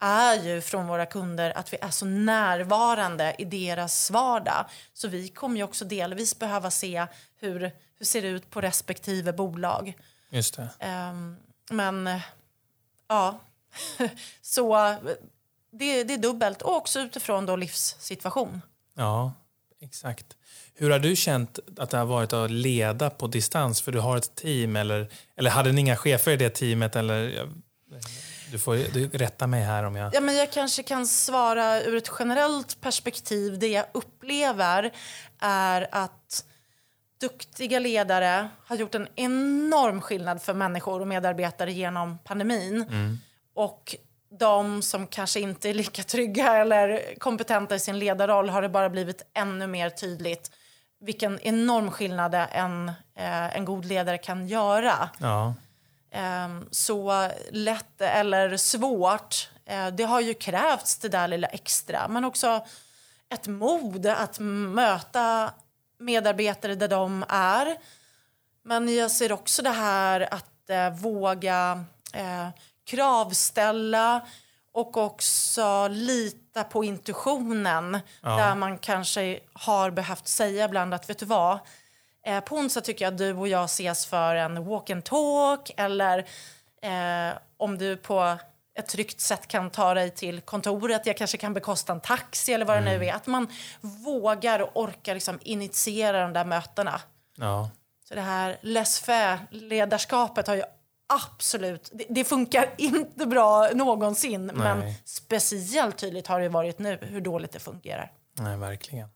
är 0.00 0.34
ju 0.34 0.60
från 0.60 0.86
våra 0.86 1.06
kunder 1.06 1.58
att 1.58 1.72
vi 1.72 1.76
är 1.80 1.90
så 1.90 2.04
närvarande 2.04 3.34
i 3.38 3.44
deras 3.44 4.10
vardag. 4.10 4.64
Så 4.92 5.08
vi 5.08 5.28
kommer 5.28 5.56
ju 5.56 5.62
också 5.62 5.84
delvis 5.84 6.38
behöva 6.38 6.70
se 6.70 7.06
hur, 7.36 7.60
hur 7.98 8.06
ser 8.06 8.22
det 8.22 8.28
ut 8.28 8.50
på 8.50 8.60
respektive 8.60 9.32
bolag. 9.32 9.98
just 10.30 10.56
det. 10.56 10.68
Ehm, 10.78 11.36
men 11.70 12.20
ja, 13.08 13.40
så 14.42 14.96
det, 15.70 16.04
det 16.04 16.14
är 16.14 16.18
dubbelt 16.18 16.62
och 16.62 16.76
också 16.76 17.00
utifrån 17.00 17.46
då 17.46 17.56
livssituation. 17.56 18.62
Ja, 18.94 19.32
exakt. 19.80 20.26
Hur 20.74 20.90
har 20.90 20.98
du 20.98 21.16
känt 21.16 21.58
att 21.76 21.90
det 21.90 21.96
har 21.96 22.06
varit 22.06 22.32
att 22.32 22.50
leda 22.50 23.10
på 23.10 23.26
distans? 23.26 23.82
För 23.82 23.92
du 23.92 23.98
har 24.00 24.16
ett 24.16 24.34
team 24.34 24.76
eller, 24.76 25.08
eller 25.36 25.50
hade 25.50 25.72
ni 25.72 25.80
inga 25.80 25.96
chefer 25.96 26.30
i 26.30 26.36
det 26.36 26.50
teamet? 26.50 26.96
Eller, 26.96 27.48
Du 28.50 28.58
får 28.58 28.76
du 28.92 29.08
rätta 29.08 29.46
mig 29.46 29.62
här 29.62 29.84
om 29.84 29.96
jag... 29.96 30.14
Ja, 30.14 30.20
men 30.20 30.36
jag 30.36 30.52
kanske 30.52 30.82
kan 30.82 31.06
svara 31.06 31.82
ur 31.82 31.96
ett 31.96 32.10
generellt 32.18 32.80
perspektiv. 32.80 33.58
Det 33.58 33.68
jag 33.68 33.86
upplever 33.94 34.92
är 35.40 35.88
att 35.92 36.44
duktiga 37.20 37.78
ledare 37.78 38.48
har 38.64 38.76
gjort 38.76 38.94
en 38.94 39.08
enorm 39.16 40.00
skillnad 40.00 40.42
för 40.42 40.54
människor 40.54 41.00
och 41.00 41.08
medarbetare 41.08 41.72
genom 41.72 42.18
pandemin. 42.18 42.82
Mm. 42.82 43.18
Och 43.54 43.96
de 44.30 44.82
som 44.82 45.06
kanske 45.06 45.40
inte 45.40 45.70
är 45.70 45.74
lika 45.74 46.02
trygga 46.02 46.56
eller 46.56 47.14
kompetenta 47.18 47.74
i 47.74 47.78
sin 47.78 47.98
ledarroll 47.98 48.48
har 48.48 48.62
det 48.62 48.68
bara 48.68 48.90
blivit 48.90 49.22
ännu 49.34 49.66
mer 49.66 49.90
tydligt 49.90 50.50
vilken 51.00 51.40
enorm 51.40 51.90
skillnad 51.90 52.34
en, 52.34 52.88
eh, 53.14 53.56
en 53.56 53.64
god 53.64 53.84
ledare 53.84 54.18
kan 54.18 54.48
göra. 54.48 55.10
Ja. 55.18 55.54
Eh, 56.10 56.48
så 56.70 57.30
lätt 57.50 58.00
eller 58.00 58.56
svårt, 58.56 59.50
eh, 59.66 59.86
det 59.86 60.04
har 60.04 60.20
ju 60.20 60.34
krävts 60.34 60.98
det 60.98 61.08
där 61.08 61.28
lilla 61.28 61.48
extra. 61.48 62.08
Men 62.08 62.24
också 62.24 62.66
ett 63.28 63.46
mod 63.46 64.06
att 64.06 64.38
möta 64.38 65.50
medarbetare 65.98 66.74
där 66.74 66.88
de 66.88 67.24
är. 67.28 67.76
Men 68.62 68.94
jag 68.94 69.10
ser 69.10 69.32
också 69.32 69.62
det 69.62 69.70
här 69.70 70.34
att 70.34 70.70
eh, 70.70 70.90
våga 70.90 71.84
eh, 72.12 72.48
kravställa 72.88 74.26
och 74.72 74.96
också 74.96 75.88
lita 75.88 76.64
på 76.64 76.84
intuitionen. 76.84 77.98
Ja. 78.22 78.36
Där 78.36 78.54
man 78.54 78.78
kanske 78.78 79.38
har 79.52 79.90
behövt 79.90 80.28
säga 80.28 80.64
ibland 80.64 80.94
att 80.94 81.10
vet 81.10 81.18
du 81.18 81.26
vad, 81.26 81.58
eh, 82.26 82.40
på 82.40 82.56
onsdag 82.56 82.80
tycker 82.80 83.04
jag 83.04 83.12
att 83.12 83.18
du 83.18 83.32
och 83.32 83.48
jag 83.48 83.64
ses 83.64 84.06
för 84.06 84.34
en 84.34 84.64
walk 84.64 84.90
and 84.90 85.04
talk 85.04 85.70
eller 85.76 86.18
eh, 86.82 87.38
om 87.56 87.78
du 87.78 87.96
på 87.96 88.38
ett 88.78 88.88
tryggt 88.88 89.20
sätt 89.20 89.48
kan 89.48 89.70
ta 89.70 89.94
dig 89.94 90.10
till 90.10 90.40
kontoret, 90.40 91.06
jag 91.06 91.16
kanske 91.16 91.38
kan 91.38 91.54
bekosta 91.54 91.92
en 91.92 92.00
taxi 92.00 92.52
eller 92.52 92.64
vad 92.64 92.76
det 92.76 92.84
nu 92.84 93.06
är. 93.06 93.14
Att 93.14 93.26
man 93.26 93.46
vågar 93.80 94.60
och 94.60 94.70
orkar 94.82 95.14
liksom 95.14 95.38
initiera 95.42 96.22
de 96.22 96.32
där 96.32 96.44
mötena. 96.44 97.00
ja. 97.36 97.70
Så 98.08 98.14
det 98.14 98.20
här 98.20 98.58
laissez-faire-ledarskapet 98.62 100.46
har 100.46 100.54
ju 100.54 100.62
absolut... 101.08 101.90
Det, 101.92 102.04
det 102.08 102.24
funkar 102.24 102.74
inte 102.78 103.26
bra 103.26 103.68
någonsin, 103.74 104.46
men 104.46 104.78
Nej. 104.78 105.02
speciellt 105.04 105.98
tydligt 105.98 106.26
har 106.26 106.40
det 106.40 106.48
varit 106.48 106.78
nu 106.78 106.98
hur 107.02 107.20
dåligt 107.20 107.52
det 107.52 107.58
fungerar. 107.58 108.12
Nej, 108.32 108.56
verkligen. 108.56 109.08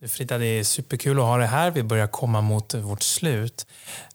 Du 0.00 0.08
Frida, 0.08 0.38
det 0.38 0.46
är 0.46 0.64
superkul 0.64 1.18
att 1.18 1.24
ha 1.24 1.36
dig 1.36 1.46
här. 1.46 1.70
Vi 1.70 1.82
börjar 1.82 2.06
komma 2.06 2.40
mot 2.40 2.74
vårt 2.74 3.02
slut. 3.02 3.66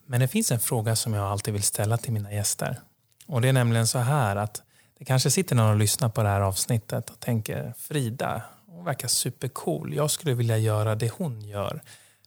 Men 0.06 0.19
det 0.19 0.28
finns 0.28 0.52
en 0.52 0.60
fråga 0.60 0.95
som 0.95 1.13
jag 1.13 1.26
alltid 1.26 1.54
vill 1.54 1.63
ställa 1.63 1.97
till 1.97 2.13
mina 2.13 2.34
gäster. 2.34 2.80
Och 3.28 3.41
det 3.41 3.47
är 3.47 3.54
nämligen 3.54 3.88
så 3.88 4.00
här 4.00 4.36
att 4.36 4.62
det 5.00 5.06
kanske 5.06 5.32
sitter 5.32 5.56
någon 5.56 5.69
och 5.69 5.78
lyssnar 5.78 6.10
på 6.10 6.23
det 6.23 6.30
här 6.30 6.41
avsnittet 6.41 7.10
och 7.10 7.19
tänker 7.19 7.73
Frida, 7.78 8.41
hon 8.67 8.86
verkar 8.86 9.08
supercool. 9.08 9.93
Jag 9.93 10.12
skulle 10.12 10.34
vilja 10.34 10.58
göra 10.58 10.95
det 10.95 11.12
hon 11.12 11.41
gör. 11.41 11.82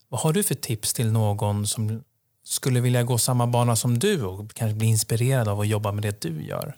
Vad 0.09 0.21
har 0.21 0.33
du 0.33 0.43
för 0.43 0.55
tips 0.55 0.93
till 0.93 1.11
någon 1.11 1.67
som 1.67 2.03
skulle 2.51 2.81
vilja 2.81 3.03
gå 3.03 3.17
samma 3.17 3.47
bana 3.47 3.75
som 3.75 3.99
du 3.99 4.23
och 4.23 4.53
kanske 4.53 4.75
bli 4.75 4.87
inspirerad 4.87 5.47
av 5.47 5.59
att 5.59 5.67
jobba 5.67 5.91
med 5.91 6.03
det 6.03 6.21
du 6.21 6.43
gör? 6.43 6.75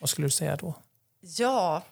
Vad 0.00 0.10
skulle 0.10 0.26
du 0.26 0.30
säga 0.30 0.56
då? 0.56 0.74
Ja, 1.20 1.82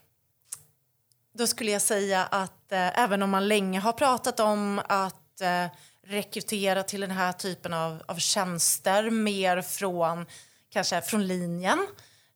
då 1.35 1.47
skulle 1.47 1.71
jag 1.71 1.83
säga 1.83 2.25
att 2.25 2.73
eh, 2.73 2.99
även 2.99 3.23
om 3.23 3.31
man 3.31 3.49
länge 3.49 3.81
har 3.81 3.93
pratat 3.93 4.41
om 4.41 4.81
att 4.87 5.41
eh, 5.41 5.67
rekrytera 6.07 6.83
till 6.83 7.01
den 7.01 7.11
här 7.11 7.33
typen 7.33 7.73
av, 7.73 8.03
av 8.07 8.17
tjänster 8.17 9.11
mer 9.11 9.63
från 9.63 10.27
kanske 10.71 11.01
från 11.01 11.27
linjen 11.27 11.87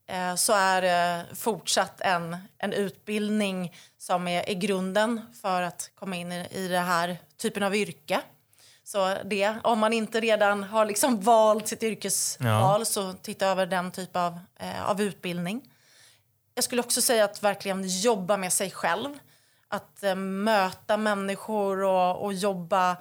eh, 0.06 0.34
så 0.34 0.52
är 0.52 0.82
det 0.82 1.26
fortsatt 1.34 2.00
en, 2.00 2.36
en 2.58 2.72
utbildning 2.72 3.76
som 3.98 4.28
är, 4.28 4.48
är 4.48 4.54
grunden 4.54 5.20
för 5.42 5.62
att 5.62 5.90
komma 5.94 6.16
in 6.16 6.32
i, 6.32 6.46
i 6.50 6.68
den 6.68 6.84
här 6.84 7.18
typen 7.36 7.62
av 7.62 7.76
yrke. 7.76 8.20
Så 8.86 9.16
det, 9.24 9.54
om 9.64 9.78
man 9.78 9.92
inte 9.92 10.20
redan 10.20 10.62
har 10.64 10.84
liksom 10.86 11.20
valt 11.20 11.68
sitt 11.68 11.82
yrkesval 11.82 12.86
så 12.86 13.12
titta 13.12 13.46
över 13.46 13.66
den 13.66 13.90
typ 13.90 14.16
av, 14.16 14.38
eh, 14.60 14.90
av 14.90 15.00
utbildning. 15.02 15.70
Jag 16.54 16.64
skulle 16.64 16.82
också 16.82 17.02
säga 17.02 17.24
att 17.24 17.42
verkligen 17.42 17.88
jobba 17.88 18.36
med 18.36 18.52
sig 18.52 18.70
själv. 18.70 19.18
Att 19.68 20.02
eh, 20.02 20.14
möta 20.14 20.96
människor 20.96 21.82
och, 21.84 22.24
och 22.24 22.32
jobba 22.34 22.96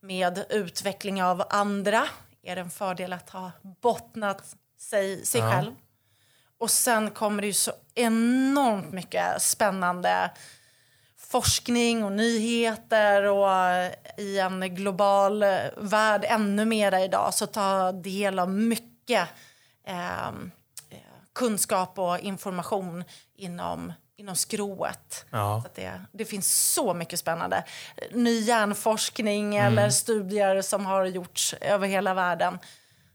med 0.00 0.44
utveckling 0.50 1.22
av 1.22 1.44
andra 1.50 2.04
är 2.42 2.54
det 2.56 2.60
en 2.62 2.70
fördel 2.70 3.12
att 3.12 3.30
ha 3.30 3.50
bottnat 3.80 4.54
sig, 4.78 5.26
sig 5.26 5.40
Ja. 5.40 5.50
själv. 5.52 5.72
Och 6.58 6.70
sen 6.70 7.10
kommer 7.10 7.40
det 7.42 7.46
ju 7.46 7.52
så 7.52 7.72
enormt 7.94 8.92
mycket 8.92 9.42
spännande 9.42 10.30
forskning 11.18 12.04
och 12.04 12.12
nyheter 12.12 13.22
och 13.22 13.52
eh, 13.52 13.92
i 14.16 14.38
en 14.38 14.74
global 14.74 15.42
eh, 15.42 15.58
värld 15.76 16.24
ännu 16.28 16.64
mera 16.64 17.00
idag 17.04 17.34
så 17.34 17.46
ta 17.46 17.92
del 17.92 18.38
av 18.38 18.50
mycket 18.50 19.28
ehm, 19.86 20.50
eh, 20.90 20.98
kunskap 21.34 21.98
och 21.98 22.18
information 22.18 23.04
inom, 23.36 23.92
inom 24.16 24.36
skrået. 24.36 25.26
Ja. 25.30 25.62
Så 25.64 25.70
det, 25.74 26.00
det 26.12 26.24
finns 26.24 26.72
så 26.74 26.94
mycket 26.94 27.18
spännande. 27.18 27.64
Ny 28.12 28.40
hjärnforskning 28.40 29.56
eller 29.56 29.90
studier 29.90 30.62
som 30.62 30.86
har 30.86 31.04
gjorts 31.04 31.54
över 31.60 31.88
hela 31.88 32.14
världen. 32.14 32.58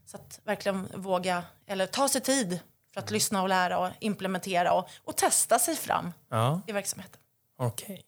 Så 0.06 0.16
att 0.16 0.40
verkligen 0.44 0.88
våga, 0.94 1.42
eller 1.66 1.86
ta 1.86 2.08
sig 2.08 2.20
tid 2.20 2.60
för 2.94 3.00
att 3.00 3.10
lyssna 3.10 3.42
och 3.42 3.48
lära 3.48 3.78
och 3.78 3.90
implementera 4.00 4.72
och, 4.72 4.88
och 5.04 5.16
testa 5.16 5.58
sig 5.58 5.76
fram 5.76 6.12
Ja. 6.28 6.60
i 6.66 6.72
verksamheten. 6.72 7.20
Okej. 7.56 8.02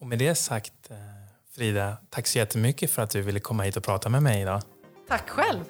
Och 0.00 0.06
med 0.06 0.18
det 0.18 0.34
sagt, 0.34 0.90
eh, 0.90 0.96
Frida, 1.50 1.96
tack 2.10 2.26
så 2.26 2.38
jättemycket 2.38 2.90
för 2.90 3.02
att 3.02 3.10
du 3.10 3.22
ville 3.22 3.40
komma 3.40 3.62
hit 3.62 3.76
och 3.76 3.84
prata 3.84 4.08
med 4.08 4.22
mig 4.22 4.42
idag. 4.42 4.62
Tack 5.08 5.28
själv! 5.28 5.64